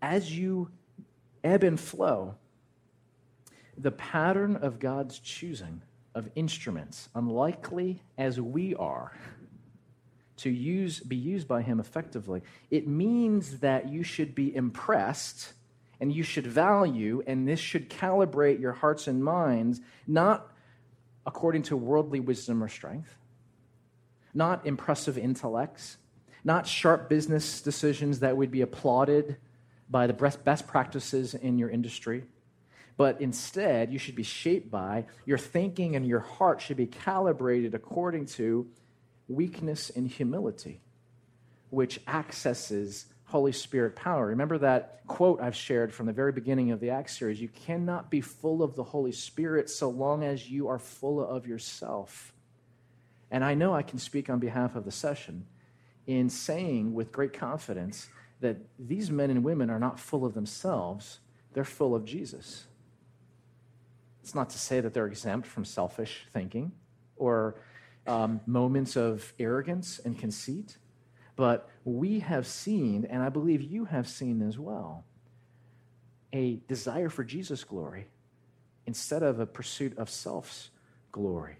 As 0.01 0.35
you 0.35 0.71
ebb 1.43 1.63
and 1.63 1.79
flow, 1.79 2.35
the 3.81 3.91
pattern 3.91 4.57
of 4.57 4.79
God's 4.79 5.19
choosing 5.19 5.81
of 6.13 6.29
instruments, 6.35 7.09
unlikely 7.15 8.01
as 8.17 8.39
we 8.39 8.75
are, 8.75 9.13
to 10.37 10.49
use, 10.49 10.99
be 10.99 11.15
used 11.15 11.47
by 11.47 11.61
Him 11.61 11.79
effectively, 11.79 12.41
it 12.71 12.87
means 12.87 13.59
that 13.59 13.89
you 13.89 14.03
should 14.03 14.35
be 14.35 14.55
impressed 14.55 15.53
and 16.01 16.13
you 16.13 16.23
should 16.23 16.47
value, 16.47 17.21
and 17.27 17.47
this 17.47 17.59
should 17.59 17.89
calibrate 17.89 18.59
your 18.59 18.71
hearts 18.71 19.07
and 19.07 19.23
minds, 19.23 19.81
not 20.07 20.49
according 21.25 21.61
to 21.63 21.75
worldly 21.75 22.21
wisdom 22.21 22.63
or 22.63 22.69
strength, 22.69 23.17
not 24.33 24.65
impressive 24.65 25.17
intellects, 25.17 25.97
not 26.43 26.65
sharp 26.65 27.09
business 27.09 27.61
decisions 27.61 28.19
that 28.19 28.37
would 28.37 28.49
be 28.49 28.61
applauded 28.61 29.35
by 29.89 30.07
the 30.07 30.13
best 30.13 30.67
practices 30.67 31.33
in 31.33 31.57
your 31.57 31.69
industry, 31.69 32.23
but 32.99 33.21
instead 33.21 33.93
you 33.93 33.97
should 33.97 34.15
be 34.15 34.23
shaped 34.23 34.69
by 34.69 35.05
your 35.25 35.37
thinking 35.37 35.95
and 35.95 36.05
your 36.05 36.19
heart 36.19 36.59
should 36.59 36.75
be 36.75 36.85
calibrated 36.85 37.73
according 37.73 38.25
to 38.25 38.67
weakness 39.29 39.89
and 39.89 40.05
humility, 40.05 40.81
which 41.69 42.01
accesses 42.09 43.05
Holy 43.23 43.53
Spirit 43.53 43.95
power. 43.95 44.27
Remember 44.27 44.57
that 44.57 44.99
quote 45.07 45.39
I've 45.39 45.55
shared 45.55 45.93
from 45.93 46.07
the 46.07 46.11
very 46.11 46.33
beginning 46.33 46.71
of 46.71 46.81
the 46.81 46.89
Acts 46.89 47.17
series 47.17 47.39
you 47.39 47.47
cannot 47.47 48.11
be 48.11 48.19
full 48.19 48.61
of 48.61 48.75
the 48.75 48.83
Holy 48.83 49.13
Spirit 49.13 49.69
so 49.69 49.89
long 49.89 50.25
as 50.25 50.51
you 50.51 50.67
are 50.67 50.77
full 50.77 51.25
of 51.25 51.47
yourself. 51.47 52.33
And 53.31 53.45
I 53.45 53.53
know 53.53 53.73
I 53.73 53.81
can 53.81 53.99
speak 53.99 54.29
on 54.29 54.39
behalf 54.39 54.75
of 54.75 54.83
the 54.83 54.91
session 54.91 55.45
in 56.05 56.29
saying 56.29 56.93
with 56.93 57.13
great 57.13 57.31
confidence 57.31 58.09
that 58.41 58.57
these 58.77 59.09
men 59.09 59.29
and 59.29 59.41
women 59.41 59.69
are 59.69 59.79
not 59.79 60.01
full 60.01 60.25
of 60.25 60.33
themselves, 60.33 61.19
they're 61.53 61.63
full 61.63 61.95
of 61.95 62.03
Jesus. 62.03 62.65
It's 64.21 64.35
not 64.35 64.49
to 64.51 64.59
say 64.59 64.79
that 64.79 64.93
they're 64.93 65.07
exempt 65.07 65.47
from 65.47 65.65
selfish 65.65 66.25
thinking 66.33 66.71
or 67.15 67.55
um, 68.07 68.41
moments 68.45 68.95
of 68.95 69.33
arrogance 69.39 69.99
and 70.03 70.17
conceit. 70.17 70.77
But 71.35 71.69
we 71.85 72.19
have 72.19 72.45
seen, 72.45 73.05
and 73.09 73.23
I 73.23 73.29
believe 73.29 73.61
you 73.61 73.85
have 73.85 74.07
seen 74.07 74.41
as 74.41 74.59
well, 74.59 75.05
a 76.33 76.59
desire 76.67 77.09
for 77.09 77.23
Jesus' 77.23 77.63
glory 77.63 78.07
instead 78.85 79.23
of 79.23 79.39
a 79.39 79.45
pursuit 79.45 79.97
of 79.97 80.09
self's 80.09 80.69
glory. 81.11 81.57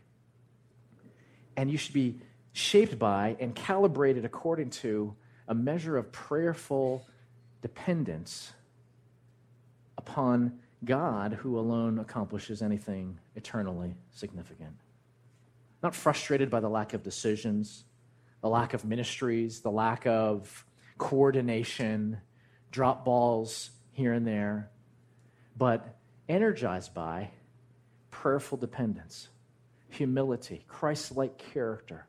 And 1.56 1.70
you 1.70 1.78
should 1.78 1.94
be 1.94 2.20
shaped 2.52 3.00
by 3.00 3.38
and 3.40 3.56
calibrated 3.56 4.26
according 4.26 4.72
to 4.72 5.16
a 5.48 5.56
measure 5.56 5.98
of 5.98 6.12
prayerful 6.12 7.06
dependence 7.62 8.54
upon 9.98 10.60
God, 10.84 11.34
who 11.34 11.60
alone 11.60 12.00
accomplishes 12.00 12.62
anything 12.62 13.20
eternally 13.36 13.96
significant. 14.12 14.76
Not 15.84 15.96
frustrated 15.96 16.50
by 16.50 16.60
the 16.60 16.70
lack 16.70 16.94
of 16.94 17.04
decisions 17.04 17.86
the 18.42 18.50
lack 18.50 18.74
of 18.74 18.86
ministries, 18.86 19.62
the 19.62 19.72
lack 19.72 20.06
of 20.06 20.66
coordination, 20.98 22.20
drop 22.72 23.04
balls 23.04 23.72
here 23.92 24.14
and 24.14 24.26
there, 24.26 24.70
but 25.58 25.98
energized 26.28 26.94
by 26.94 27.32
prayerful 28.12 28.58
dependence, 28.58 29.30
humility, 29.90 30.64
Christ 30.68 31.16
like 31.16 31.38
character. 31.38 32.06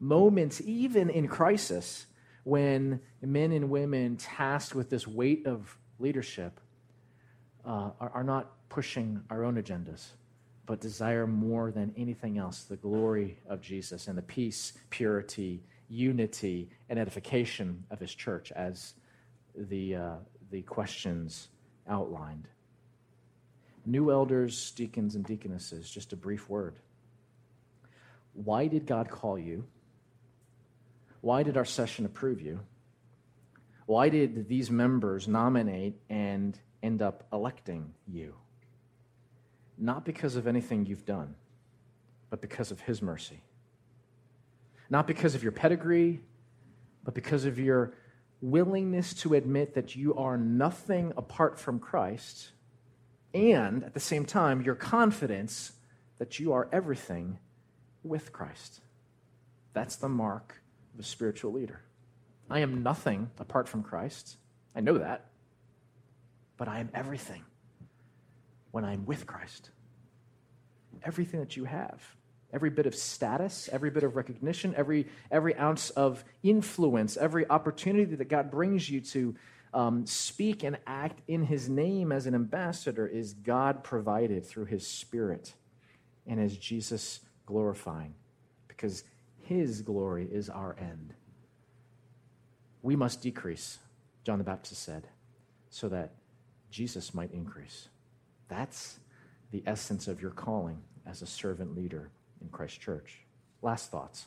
Moments, 0.00 0.60
even 0.64 1.10
in 1.10 1.28
crisis, 1.28 2.06
when 2.44 3.00
men 3.20 3.52
and 3.52 3.68
women 3.68 4.16
tasked 4.16 4.74
with 4.74 4.90
this 4.90 5.06
weight 5.06 5.46
of 5.46 5.76
leadership 5.98 6.60
uh, 7.68 7.90
are, 8.00 8.10
are 8.14 8.24
not 8.24 8.50
pushing 8.68 9.22
our 9.30 9.44
own 9.44 9.62
agendas 9.62 10.08
but 10.68 10.82
desire 10.82 11.26
more 11.26 11.70
than 11.70 11.94
anything 11.96 12.36
else 12.36 12.64
the 12.64 12.76
glory 12.76 13.38
of 13.48 13.62
Jesus 13.62 14.06
and 14.06 14.18
the 14.18 14.22
peace, 14.22 14.74
purity, 14.90 15.62
unity, 15.88 16.68
and 16.90 16.98
edification 16.98 17.82
of 17.90 17.98
his 17.98 18.14
church, 18.14 18.52
as 18.52 18.92
the, 19.56 19.96
uh, 19.96 20.14
the 20.50 20.60
questions 20.60 21.48
outlined. 21.88 22.48
New 23.86 24.10
elders, 24.10 24.70
deacons, 24.72 25.14
and 25.14 25.24
deaconesses, 25.24 25.88
just 25.88 26.12
a 26.12 26.16
brief 26.16 26.50
word. 26.50 26.74
Why 28.34 28.66
did 28.66 28.84
God 28.84 29.08
call 29.08 29.38
you? 29.38 29.64
Why 31.22 31.42
did 31.42 31.56
our 31.56 31.64
session 31.64 32.04
approve 32.04 32.42
you? 32.42 32.60
Why 33.86 34.10
did 34.10 34.48
these 34.50 34.70
members 34.70 35.26
nominate 35.26 35.98
and 36.10 36.58
end 36.82 37.02
up 37.02 37.26
electing 37.32 37.92
you? 38.06 38.34
not 39.78 40.04
because 40.04 40.36
of 40.36 40.46
anything 40.46 40.86
you've 40.86 41.06
done, 41.06 41.34
but 42.30 42.40
because 42.40 42.70
of 42.70 42.80
His 42.80 43.00
mercy. 43.00 43.40
Not 44.90 45.06
because 45.06 45.34
of 45.34 45.42
your 45.42 45.52
pedigree, 45.52 46.20
but 47.04 47.14
because 47.14 47.44
of 47.44 47.58
your 47.58 47.94
willingness 48.40 49.14
to 49.14 49.34
admit 49.34 49.74
that 49.74 49.96
you 49.96 50.14
are 50.14 50.36
nothing 50.36 51.12
apart 51.16 51.58
from 51.58 51.78
Christ, 51.78 52.50
and 53.32 53.84
at 53.84 53.94
the 53.94 54.00
same 54.00 54.24
time, 54.24 54.62
your 54.62 54.74
confidence 54.74 55.72
that 56.18 56.40
you 56.40 56.52
are 56.52 56.68
everything 56.72 57.38
with 58.02 58.32
Christ. 58.32 58.80
That's 59.74 59.96
the 59.96 60.08
mark 60.08 60.60
of 60.94 61.00
a 61.00 61.02
spiritual 61.02 61.52
leader. 61.52 61.82
I 62.50 62.60
am 62.60 62.82
nothing 62.82 63.30
apart 63.38 63.68
from 63.68 63.82
Christ. 63.82 64.36
I 64.74 64.80
know 64.80 64.98
that. 64.98 65.27
But 66.58 66.68
I 66.68 66.80
am 66.80 66.90
everything 66.92 67.42
when 68.70 68.84
I'm 68.84 69.06
with 69.06 69.26
Christ. 69.26 69.70
Everything 71.04 71.40
that 71.40 71.56
you 71.56 71.64
have, 71.64 72.02
every 72.52 72.70
bit 72.70 72.86
of 72.86 72.94
status, 72.94 73.68
every 73.72 73.90
bit 73.90 74.02
of 74.02 74.16
recognition, 74.16 74.74
every, 74.76 75.06
every 75.30 75.56
ounce 75.56 75.90
of 75.90 76.24
influence, 76.42 77.16
every 77.16 77.48
opportunity 77.48 78.16
that 78.16 78.28
God 78.28 78.50
brings 78.50 78.90
you 78.90 79.00
to 79.00 79.36
um, 79.72 80.06
speak 80.06 80.64
and 80.64 80.78
act 80.86 81.20
in 81.28 81.44
His 81.44 81.68
name 81.68 82.10
as 82.10 82.26
an 82.26 82.34
ambassador 82.34 83.06
is 83.06 83.34
God 83.34 83.84
provided 83.84 84.44
through 84.44 84.64
His 84.66 84.86
Spirit 84.86 85.54
and 86.26 86.40
as 86.40 86.56
Jesus 86.56 87.20
glorifying, 87.46 88.14
because 88.66 89.04
His 89.42 89.82
glory 89.82 90.28
is 90.30 90.50
our 90.50 90.76
end. 90.78 91.14
We 92.82 92.96
must 92.96 93.22
decrease, 93.22 93.78
John 94.24 94.38
the 94.38 94.44
Baptist 94.44 94.82
said, 94.82 95.06
so 95.70 95.88
that 95.88 96.12
Jesus 96.70 97.14
might 97.14 97.32
increase. 97.32 97.88
That's 98.48 98.98
the 99.50 99.62
essence 99.66 100.08
of 100.08 100.20
your 100.20 100.30
calling 100.30 100.82
as 101.06 101.22
a 101.22 101.26
servant 101.26 101.76
leader 101.76 102.10
in 102.40 102.48
Christ 102.48 102.80
Church. 102.80 103.20
Last 103.62 103.90
thoughts. 103.90 104.26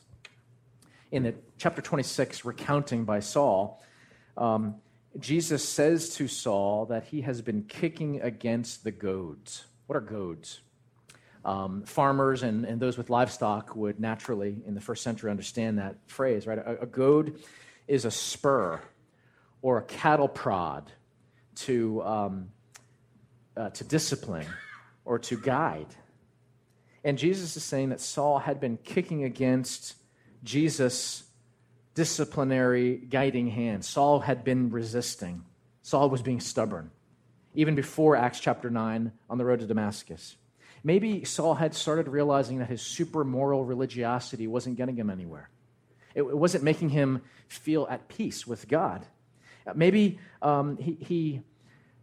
In 1.10 1.22
the 1.24 1.34
chapter 1.58 1.82
26, 1.82 2.44
recounting 2.44 3.04
by 3.04 3.20
Saul, 3.20 3.82
um, 4.36 4.76
Jesus 5.18 5.66
says 5.66 6.10
to 6.16 6.26
Saul 6.26 6.86
that 6.86 7.04
he 7.04 7.20
has 7.22 7.42
been 7.42 7.64
kicking 7.64 8.20
against 8.22 8.82
the 8.82 8.90
goads. 8.90 9.66
What 9.86 9.96
are 9.96 10.00
goads? 10.00 10.60
Um, 11.44 11.82
farmers 11.84 12.42
and, 12.42 12.64
and 12.64 12.80
those 12.80 12.96
with 12.96 13.10
livestock 13.10 13.76
would 13.76 14.00
naturally, 14.00 14.62
in 14.66 14.74
the 14.74 14.80
first 14.80 15.02
century, 15.02 15.30
understand 15.30 15.78
that 15.78 15.96
phrase, 16.06 16.46
right? 16.46 16.58
A, 16.58 16.82
a 16.82 16.86
goad 16.86 17.40
is 17.88 18.04
a 18.04 18.10
spur 18.10 18.80
or 19.60 19.78
a 19.78 19.82
cattle 19.82 20.28
prod 20.28 20.90
to, 21.56 22.02
um, 22.02 22.48
uh, 23.56 23.70
to 23.70 23.84
discipline 23.84 24.46
or 25.04 25.18
to 25.18 25.36
guide. 25.36 25.88
And 27.04 27.18
Jesus 27.18 27.56
is 27.56 27.64
saying 27.64 27.90
that 27.90 28.00
Saul 28.00 28.38
had 28.38 28.60
been 28.60 28.76
kicking 28.76 29.24
against 29.24 29.94
Jesus' 30.44 31.24
disciplinary 31.94 32.96
guiding 32.96 33.48
hand. 33.48 33.84
Saul 33.84 34.20
had 34.20 34.44
been 34.44 34.70
resisting. 34.70 35.44
Saul 35.82 36.10
was 36.10 36.22
being 36.22 36.40
stubborn, 36.40 36.90
even 37.54 37.74
before 37.74 38.16
Acts 38.16 38.40
chapter 38.40 38.70
9 38.70 39.12
on 39.28 39.38
the 39.38 39.44
road 39.44 39.60
to 39.60 39.66
Damascus. 39.66 40.36
Maybe 40.84 41.24
Saul 41.24 41.54
had 41.54 41.74
started 41.74 42.08
realizing 42.08 42.58
that 42.58 42.68
his 42.68 42.82
super 42.82 43.24
moral 43.24 43.64
religiosity 43.64 44.46
wasn't 44.46 44.76
getting 44.76 44.96
him 44.96 45.10
anywhere. 45.10 45.50
It, 46.14 46.36
wasn't 46.36 46.64
making 46.64 46.90
him 46.90 47.22
feel 47.48 47.86
at 47.88 48.08
peace 48.08 48.46
with 48.46 48.68
God. 48.68 49.06
Maybe 49.74 50.18
um, 50.40 50.76
he, 50.76 50.96
he 51.00 51.40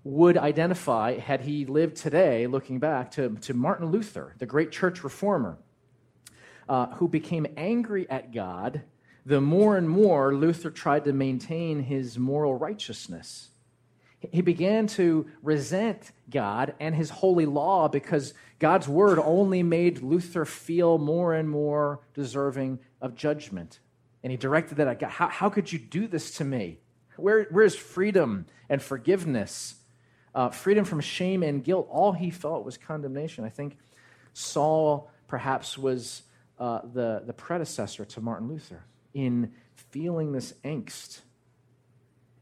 would 0.03 0.37
identify, 0.37 1.17
had 1.19 1.41
he 1.41 1.65
lived 1.65 1.97
today, 1.97 2.47
looking 2.47 2.79
back, 2.79 3.11
to, 3.11 3.35
to 3.41 3.53
Martin 3.53 3.91
Luther, 3.91 4.35
the 4.37 4.45
great 4.45 4.71
church 4.71 5.03
reformer, 5.03 5.57
uh, 6.67 6.87
who 6.95 7.07
became 7.07 7.47
angry 7.57 8.09
at 8.09 8.33
God 8.33 8.83
the 9.25 9.41
more 9.41 9.77
and 9.77 9.87
more 9.87 10.33
Luther 10.33 10.71
tried 10.71 11.05
to 11.05 11.13
maintain 11.13 11.83
his 11.83 12.17
moral 12.17 12.55
righteousness. 12.55 13.49
He 14.31 14.41
began 14.41 14.87
to 14.87 15.27
resent 15.43 16.11
God 16.29 16.73
and 16.79 16.95
his 16.95 17.09
holy 17.09 17.45
law 17.45 17.87
because 17.87 18.33
God's 18.57 18.87
word 18.87 19.19
only 19.19 19.63
made 19.63 20.01
Luther 20.01 20.45
feel 20.45 20.97
more 20.97 21.33
and 21.33 21.49
more 21.49 22.01
deserving 22.15 22.79
of 23.01 23.15
judgment. 23.15 23.79
And 24.23 24.31
he 24.31 24.37
directed 24.37 24.75
that 24.77 24.87
at 24.87 24.99
God. 24.99 25.11
How, 25.11 25.27
how 25.27 25.49
could 25.49 25.71
you 25.71 25.79
do 25.79 26.07
this 26.07 26.31
to 26.37 26.43
me? 26.43 26.79
Where, 27.21 27.47
where's 27.51 27.75
freedom 27.75 28.45
and 28.69 28.81
forgiveness? 28.81 29.75
Uh, 30.33 30.49
freedom 30.49 30.85
from 30.85 31.01
shame 31.01 31.43
and 31.43 31.63
guilt. 31.63 31.87
All 31.89 32.11
he 32.11 32.29
felt 32.29 32.65
was 32.65 32.77
condemnation. 32.77 33.43
I 33.43 33.49
think 33.49 33.77
Saul 34.33 35.11
perhaps 35.27 35.77
was 35.77 36.23
uh, 36.59 36.81
the, 36.93 37.23
the 37.25 37.33
predecessor 37.33 38.05
to 38.05 38.21
Martin 38.21 38.47
Luther 38.47 38.83
in 39.13 39.51
feeling 39.75 40.31
this 40.31 40.53
angst 40.63 41.21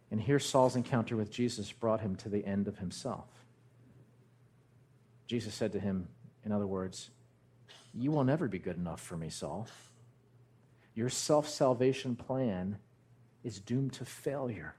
and 0.10 0.22
here, 0.22 0.40
Saul's 0.40 0.76
encounter 0.76 1.16
with 1.16 1.30
Jesus 1.30 1.72
brought 1.72 2.02
him 2.02 2.16
to 2.18 2.30
the 2.30 2.46
end 2.46 2.68
of 2.68 2.78
himself. 2.78 3.28
Jesus 5.28 5.54
said 5.54 5.74
to 5.74 5.80
him, 5.80 6.08
in 6.46 6.52
other 6.52 6.68
words, 6.68 7.10
You 7.94 8.12
will 8.12 8.24
never 8.24 8.48
be 8.48 8.60
good 8.60 8.78
enough 8.78 9.02
for 9.02 9.18
me, 9.18 9.30
Saul. 9.30 9.68
Your 10.96 11.10
self 11.10 11.50
salvation 11.50 12.16
plan 12.16 12.78
is 13.48 13.60
doomed 13.62 13.94
to 13.94 14.04
failure. 14.04 14.76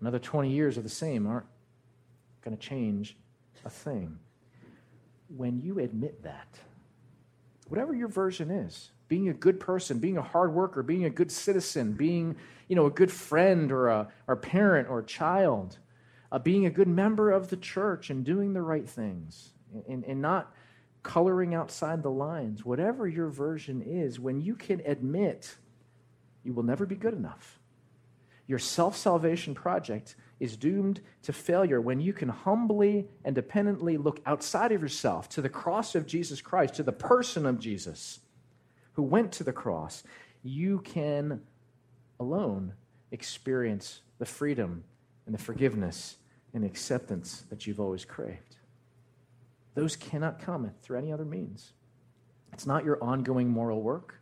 Another 0.00 0.18
20 0.18 0.50
years 0.50 0.76
of 0.76 0.82
the 0.82 0.90
same 0.90 1.26
aren't 1.26 1.46
going 2.44 2.54
to 2.54 2.62
change 2.62 3.16
a 3.64 3.70
thing. 3.70 4.18
When 5.34 5.58
you 5.58 5.78
admit 5.78 6.22
that, 6.24 6.58
whatever 7.68 7.94
your 7.94 8.08
version 8.08 8.50
is, 8.50 8.90
being 9.08 9.30
a 9.30 9.32
good 9.32 9.60
person, 9.60 9.98
being 9.98 10.18
a 10.18 10.22
hard 10.22 10.52
worker, 10.52 10.82
being 10.82 11.06
a 11.06 11.10
good 11.10 11.32
citizen, 11.32 11.92
being 11.92 12.36
you 12.68 12.76
know, 12.76 12.86
a 12.86 12.90
good 12.90 13.10
friend 13.10 13.72
or 13.72 13.88
a, 13.88 14.08
or 14.26 14.36
parent 14.36 14.88
or 14.88 15.02
child, 15.02 15.78
uh, 16.30 16.38
being 16.38 16.66
a 16.66 16.70
good 16.70 16.88
member 16.88 17.30
of 17.30 17.48
the 17.48 17.56
church 17.56 18.10
and 18.10 18.24
doing 18.24 18.52
the 18.52 18.62
right 18.62 18.88
things 18.88 19.52
and, 19.88 20.04
and 20.04 20.20
not 20.20 20.54
coloring 21.02 21.54
outside 21.54 22.02
the 22.02 22.10
lines, 22.10 22.62
whatever 22.64 23.08
your 23.08 23.28
version 23.28 23.82
is, 23.82 24.20
when 24.20 24.40
you 24.40 24.54
can 24.54 24.82
admit 24.84 25.56
you 26.44 26.52
will 26.52 26.62
never 26.62 26.86
be 26.86 26.96
good 26.96 27.14
enough, 27.14 27.58
your 28.46 28.58
self 28.58 28.96
salvation 28.96 29.54
project 29.54 30.16
is 30.40 30.56
doomed 30.56 31.00
to 31.22 31.32
failure 31.32 31.80
when 31.80 32.00
you 32.00 32.12
can 32.12 32.28
humbly 32.28 33.06
and 33.24 33.34
dependently 33.34 33.96
look 33.96 34.20
outside 34.26 34.72
of 34.72 34.82
yourself 34.82 35.28
to 35.28 35.40
the 35.40 35.48
cross 35.48 35.94
of 35.94 36.06
Jesus 36.06 36.40
Christ, 36.40 36.74
to 36.74 36.82
the 36.82 36.92
person 36.92 37.46
of 37.46 37.60
Jesus 37.60 38.20
who 38.94 39.02
went 39.02 39.32
to 39.32 39.44
the 39.44 39.52
cross. 39.52 40.02
You 40.42 40.80
can 40.80 41.42
alone 42.18 42.74
experience 43.12 44.00
the 44.18 44.26
freedom 44.26 44.84
and 45.26 45.34
the 45.34 45.42
forgiveness 45.42 46.16
and 46.52 46.64
acceptance 46.64 47.44
that 47.48 47.66
you've 47.66 47.80
always 47.80 48.04
craved. 48.04 48.56
Those 49.74 49.96
cannot 49.96 50.40
come 50.40 50.72
through 50.82 50.98
any 50.98 51.12
other 51.12 51.24
means. 51.24 51.72
It's 52.52 52.66
not 52.66 52.84
your 52.84 53.02
ongoing 53.02 53.48
moral 53.48 53.80
work, 53.80 54.16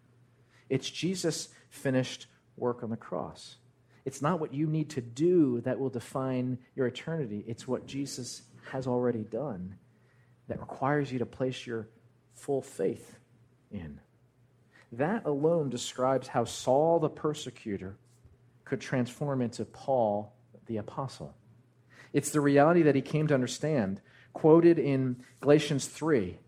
it's 0.69 0.89
Jesus' 0.89 1.49
finished 1.71 2.27
work 2.57 2.83
on 2.83 2.91
the 2.91 2.97
cross. 2.97 3.57
It's 4.05 4.21
not 4.21 4.41
what 4.41 4.53
you 4.53 4.67
need 4.67 4.91
to 4.91 5.01
do 5.01 5.61
that 5.63 5.79
will 5.79 5.91
define 5.91 6.59
your 6.75 6.87
eternity, 6.87 7.45
it's 7.47 7.67
what 7.67 7.87
Jesus 7.87 8.43
has 8.73 8.87
already 8.87 9.25
done 9.25 9.77
that 10.49 10.61
requires 10.61 11.11
you 11.13 11.19
to 11.21 11.27
place 11.27 11.67
your 11.67 11.89
full 12.35 12.61
faith 12.61 13.17
in. 13.71 14.01
That 14.93 15.25
alone 15.25 15.71
describes 15.71 16.29
how 16.29 16.45
Saul 16.45 16.99
the 16.99 17.09
persecutor 17.09 17.97
could 18.65 18.81
transform 18.81 19.43
into 19.43 19.65
Paul 19.65 20.33
the 20.67 20.79
apostle. 20.79 21.35
It's 22.13 22.31
the 22.31 22.41
reality 22.41 22.83
that 22.83 22.95
he 22.97 23.03
came 23.03 23.29
to 23.29 23.35
understand, 23.35 24.01
quoted 24.33 24.79
in 24.79 25.25
Galatians 25.41 25.87
3 25.87 26.39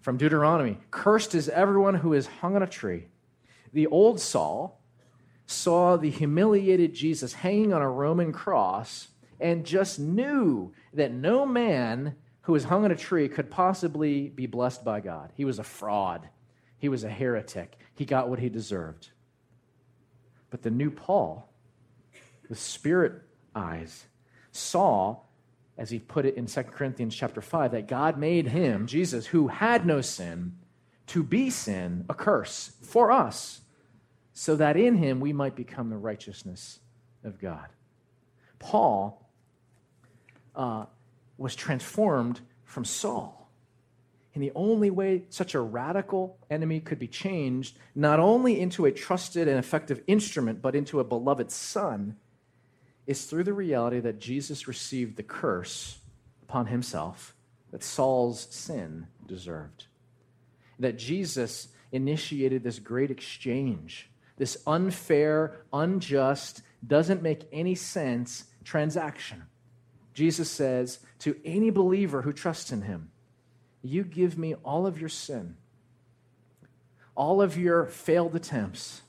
from 0.00 0.18
Deuteronomy 0.18 0.78
Cursed 0.90 1.34
is 1.34 1.48
everyone 1.48 1.94
who 1.94 2.12
is 2.12 2.26
hung 2.26 2.56
on 2.56 2.62
a 2.62 2.66
tree. 2.66 3.06
The 3.76 3.88
old 3.88 4.20
Saul 4.20 4.80
saw 5.44 5.98
the 5.98 6.08
humiliated 6.08 6.94
Jesus 6.94 7.34
hanging 7.34 7.74
on 7.74 7.82
a 7.82 7.90
Roman 7.90 8.32
cross 8.32 9.08
and 9.38 9.66
just 9.66 10.00
knew 10.00 10.72
that 10.94 11.12
no 11.12 11.44
man 11.44 12.14
who 12.40 12.54
was 12.54 12.64
hung 12.64 12.86
on 12.86 12.90
a 12.90 12.96
tree 12.96 13.28
could 13.28 13.50
possibly 13.50 14.30
be 14.30 14.46
blessed 14.46 14.82
by 14.82 15.00
God. 15.00 15.30
He 15.34 15.44
was 15.44 15.58
a 15.58 15.62
fraud. 15.62 16.26
He 16.78 16.88
was 16.88 17.04
a 17.04 17.10
heretic. 17.10 17.76
He 17.94 18.06
got 18.06 18.30
what 18.30 18.38
he 18.38 18.48
deserved. 18.48 19.10
But 20.48 20.62
the 20.62 20.70
new 20.70 20.90
Paul, 20.90 21.52
with 22.48 22.58
spirit 22.58 23.24
eyes, 23.54 24.06
saw, 24.52 25.18
as 25.76 25.90
he 25.90 25.98
put 25.98 26.24
it 26.24 26.36
in 26.38 26.46
2 26.46 26.62
Corinthians 26.62 27.14
chapter 27.14 27.42
5, 27.42 27.72
that 27.72 27.88
God 27.88 28.16
made 28.16 28.48
him, 28.48 28.86
Jesus, 28.86 29.26
who 29.26 29.48
had 29.48 29.84
no 29.84 30.00
sin, 30.00 30.56
to 31.08 31.22
be 31.22 31.50
sin, 31.50 32.06
a 32.08 32.14
curse 32.14 32.72
for 32.80 33.12
us, 33.12 33.60
so 34.38 34.54
that 34.56 34.76
in 34.76 34.96
him 34.96 35.18
we 35.18 35.32
might 35.32 35.56
become 35.56 35.88
the 35.88 35.96
righteousness 35.96 36.78
of 37.24 37.40
God. 37.40 37.68
Paul 38.58 39.26
uh, 40.54 40.84
was 41.38 41.54
transformed 41.54 42.40
from 42.64 42.84
Saul 42.84 43.36
and 44.36 44.42
the 44.42 44.52
only 44.54 44.90
way 44.90 45.22
such 45.30 45.54
a 45.54 45.60
radical 45.60 46.36
enemy 46.50 46.78
could 46.78 46.98
be 46.98 47.08
changed, 47.08 47.78
not 47.94 48.20
only 48.20 48.60
into 48.60 48.84
a 48.84 48.92
trusted 48.92 49.48
and 49.48 49.58
effective 49.58 50.02
instrument, 50.06 50.60
but 50.60 50.74
into 50.74 51.00
a 51.00 51.04
beloved 51.04 51.50
son, 51.50 52.16
is 53.06 53.24
through 53.24 53.44
the 53.44 53.54
reality 53.54 53.98
that 53.98 54.18
Jesus 54.18 54.68
received 54.68 55.16
the 55.16 55.22
curse 55.22 56.00
upon 56.42 56.66
himself 56.66 57.34
that 57.70 57.82
Saul's 57.82 58.46
sin 58.50 59.06
deserved. 59.26 59.86
That 60.78 60.98
Jesus 60.98 61.68
initiated 61.90 62.62
this 62.62 62.78
great 62.78 63.10
exchange, 63.10 64.10
this 64.36 64.56
unfair, 64.66 65.64
unjust, 65.72 66.62
doesn't 66.86 67.22
make 67.22 67.48
any 67.52 67.74
sense 67.74 68.44
transaction. 68.64 69.44
Jesus 70.14 70.50
says 70.50 70.98
to 71.20 71.36
any 71.44 71.70
believer 71.70 72.22
who 72.22 72.32
trusts 72.32 72.72
in 72.72 72.82
him, 72.82 73.10
you 73.82 74.02
give 74.02 74.36
me 74.36 74.54
all 74.64 74.86
of 74.86 74.98
your 74.98 75.08
sin, 75.08 75.56
all 77.14 77.40
of 77.40 77.56
your 77.56 77.86
failed 77.86 78.34
attempts, 78.34 79.02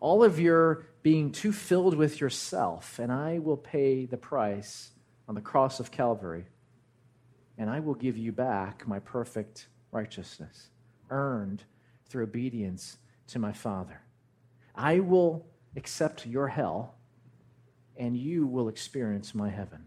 all 0.00 0.22
of 0.22 0.38
your 0.38 0.86
being 1.02 1.32
too 1.32 1.52
filled 1.52 1.96
with 1.96 2.20
yourself, 2.20 2.98
and 2.98 3.10
I 3.12 3.38
will 3.38 3.56
pay 3.56 4.06
the 4.06 4.16
price 4.16 4.90
on 5.28 5.34
the 5.34 5.40
cross 5.40 5.80
of 5.80 5.90
Calvary, 5.90 6.46
and 7.58 7.70
I 7.70 7.80
will 7.80 7.94
give 7.94 8.16
you 8.16 8.32
back 8.32 8.86
my 8.86 8.98
perfect 8.98 9.68
righteousness, 9.90 10.68
earned 11.10 11.64
through 12.08 12.24
obedience 12.24 12.98
to 13.28 13.38
my 13.38 13.52
Father. 13.52 14.00
I 14.76 15.00
will 15.00 15.46
accept 15.76 16.26
your 16.26 16.48
hell, 16.48 16.94
and 17.96 18.16
you 18.16 18.46
will 18.46 18.68
experience 18.68 19.34
my 19.34 19.48
heaven. 19.48 19.86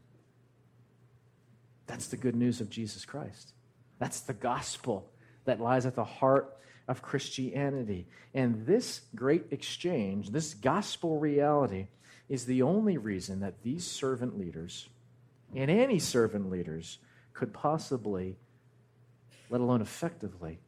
That's 1.85 2.07
the 2.07 2.17
good 2.17 2.35
news 2.35 2.61
of 2.61 2.69
Jesus 2.69 3.05
Christ. 3.05 3.53
That's 3.99 4.21
the 4.21 4.33
gospel 4.33 5.09
that 5.45 5.59
lies 5.59 5.85
at 5.85 5.95
the 5.95 6.03
heart 6.03 6.55
of 6.87 7.01
Christianity. 7.01 8.07
And 8.33 8.65
this 8.65 9.01
great 9.15 9.45
exchange, 9.51 10.31
this 10.31 10.53
gospel 10.53 11.19
reality, 11.19 11.87
is 12.27 12.45
the 12.45 12.61
only 12.61 12.97
reason 12.97 13.39
that 13.41 13.61
these 13.63 13.85
servant 13.85 14.37
leaders 14.37 14.89
and 15.55 15.69
any 15.69 15.99
servant 15.99 16.49
leaders 16.49 16.99
could 17.33 17.53
possibly, 17.53 18.37
let 19.49 19.61
alone 19.61 19.81
effectively, 19.81 20.59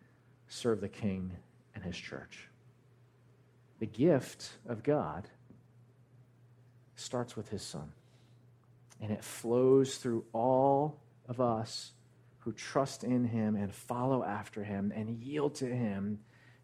serve 0.47 0.82
the 0.82 0.89
king 0.89 1.32
and 1.76 1.84
his 1.84 1.97
church. 1.97 2.47
The 3.82 3.88
gift 3.88 4.51
of 4.67 4.84
God 4.84 5.27
starts 6.95 7.36
with 7.36 7.49
his 7.49 7.63
son. 7.63 7.91
and 9.01 9.11
it 9.11 9.23
flows 9.23 9.97
through 9.97 10.23
all 10.32 10.99
of 11.27 11.41
us 11.41 11.91
who 12.39 12.51
trust 12.53 13.03
in 13.03 13.25
him 13.25 13.55
and 13.55 13.73
follow 13.73 14.23
after 14.23 14.63
him 14.63 14.93
and 14.95 15.09
yield 15.21 15.55
to 15.55 15.65
him 15.65 16.19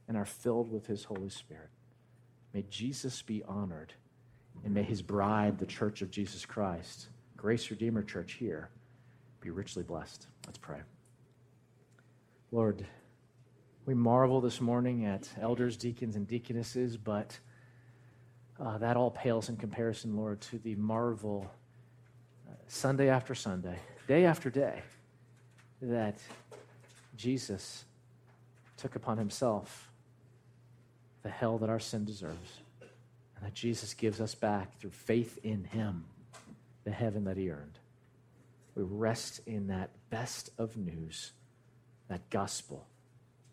and 0.07 0.15
are 0.15 0.25
filled 0.25 0.71
with 0.71 0.85
his 0.85 1.03
Holy 1.03 1.29
Spirit. 1.29 1.69
May 2.53 2.63
Jesus 2.69 3.21
be 3.21 3.43
honored, 3.43 3.93
and 4.63 4.73
may 4.73 4.83
his 4.83 5.01
bride, 5.01 5.57
the 5.59 5.65
church 5.65 6.01
of 6.01 6.09
Jesus 6.09 6.45
Christ, 6.45 7.09
Grace 7.35 7.69
Redeemer 7.69 8.03
Church 8.03 8.33
here, 8.33 8.69
be 9.41 9.49
richly 9.49 9.83
blessed. 9.83 10.27
Let's 10.45 10.57
pray. 10.57 10.79
Lord, 12.51 12.85
we 13.87 13.93
marvel 13.93 14.41
this 14.41 14.59
morning 14.59 15.05
at 15.05 15.29
elders, 15.39 15.77
deacons, 15.77 16.17
and 16.17 16.27
deaconesses, 16.27 16.97
but 16.97 17.39
uh, 18.59 18.77
that 18.79 18.97
all 18.97 19.09
pales 19.09 19.47
in 19.47 19.55
comparison, 19.55 20.17
Lord, 20.17 20.41
to 20.41 20.59
the 20.59 20.75
marvel 20.75 21.49
uh, 22.45 22.51
Sunday 22.67 23.07
after 23.07 23.33
Sunday, 23.33 23.79
day 24.05 24.25
after 24.25 24.49
day, 24.49 24.81
that 25.81 26.17
Jesus 27.15 27.85
took 28.75 28.97
upon 28.97 29.17
himself 29.17 29.89
the 31.23 31.29
hell 31.29 31.57
that 31.59 31.69
our 31.69 31.79
sin 31.79 32.03
deserves, 32.03 32.59
and 33.37 33.45
that 33.45 33.53
Jesus 33.53 33.93
gives 33.93 34.19
us 34.19 34.35
back 34.35 34.77
through 34.79 34.89
faith 34.89 35.39
in 35.43 35.63
him 35.63 36.03
the 36.83 36.91
heaven 36.91 37.23
that 37.23 37.37
he 37.37 37.49
earned. 37.49 37.79
We 38.75 38.83
rest 38.83 39.39
in 39.45 39.67
that 39.67 39.91
best 40.09 40.49
of 40.57 40.75
news, 40.75 41.31
that 42.09 42.29
gospel, 42.29 42.85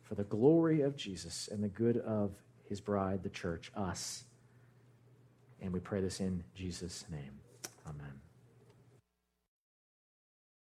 for 0.04 0.14
the 0.14 0.24
glory 0.24 0.82
of 0.82 0.96
Jesus 0.96 1.48
and 1.50 1.62
the 1.62 1.68
good 1.68 1.96
of 1.98 2.32
his 2.68 2.80
bride, 2.80 3.22
the 3.22 3.30
church, 3.30 3.72
us. 3.74 4.24
And 5.60 5.72
we 5.72 5.80
pray 5.80 6.00
this 6.00 6.20
in 6.20 6.44
Jesus' 6.54 7.04
name. 7.10 7.40
Amen. 7.86 8.23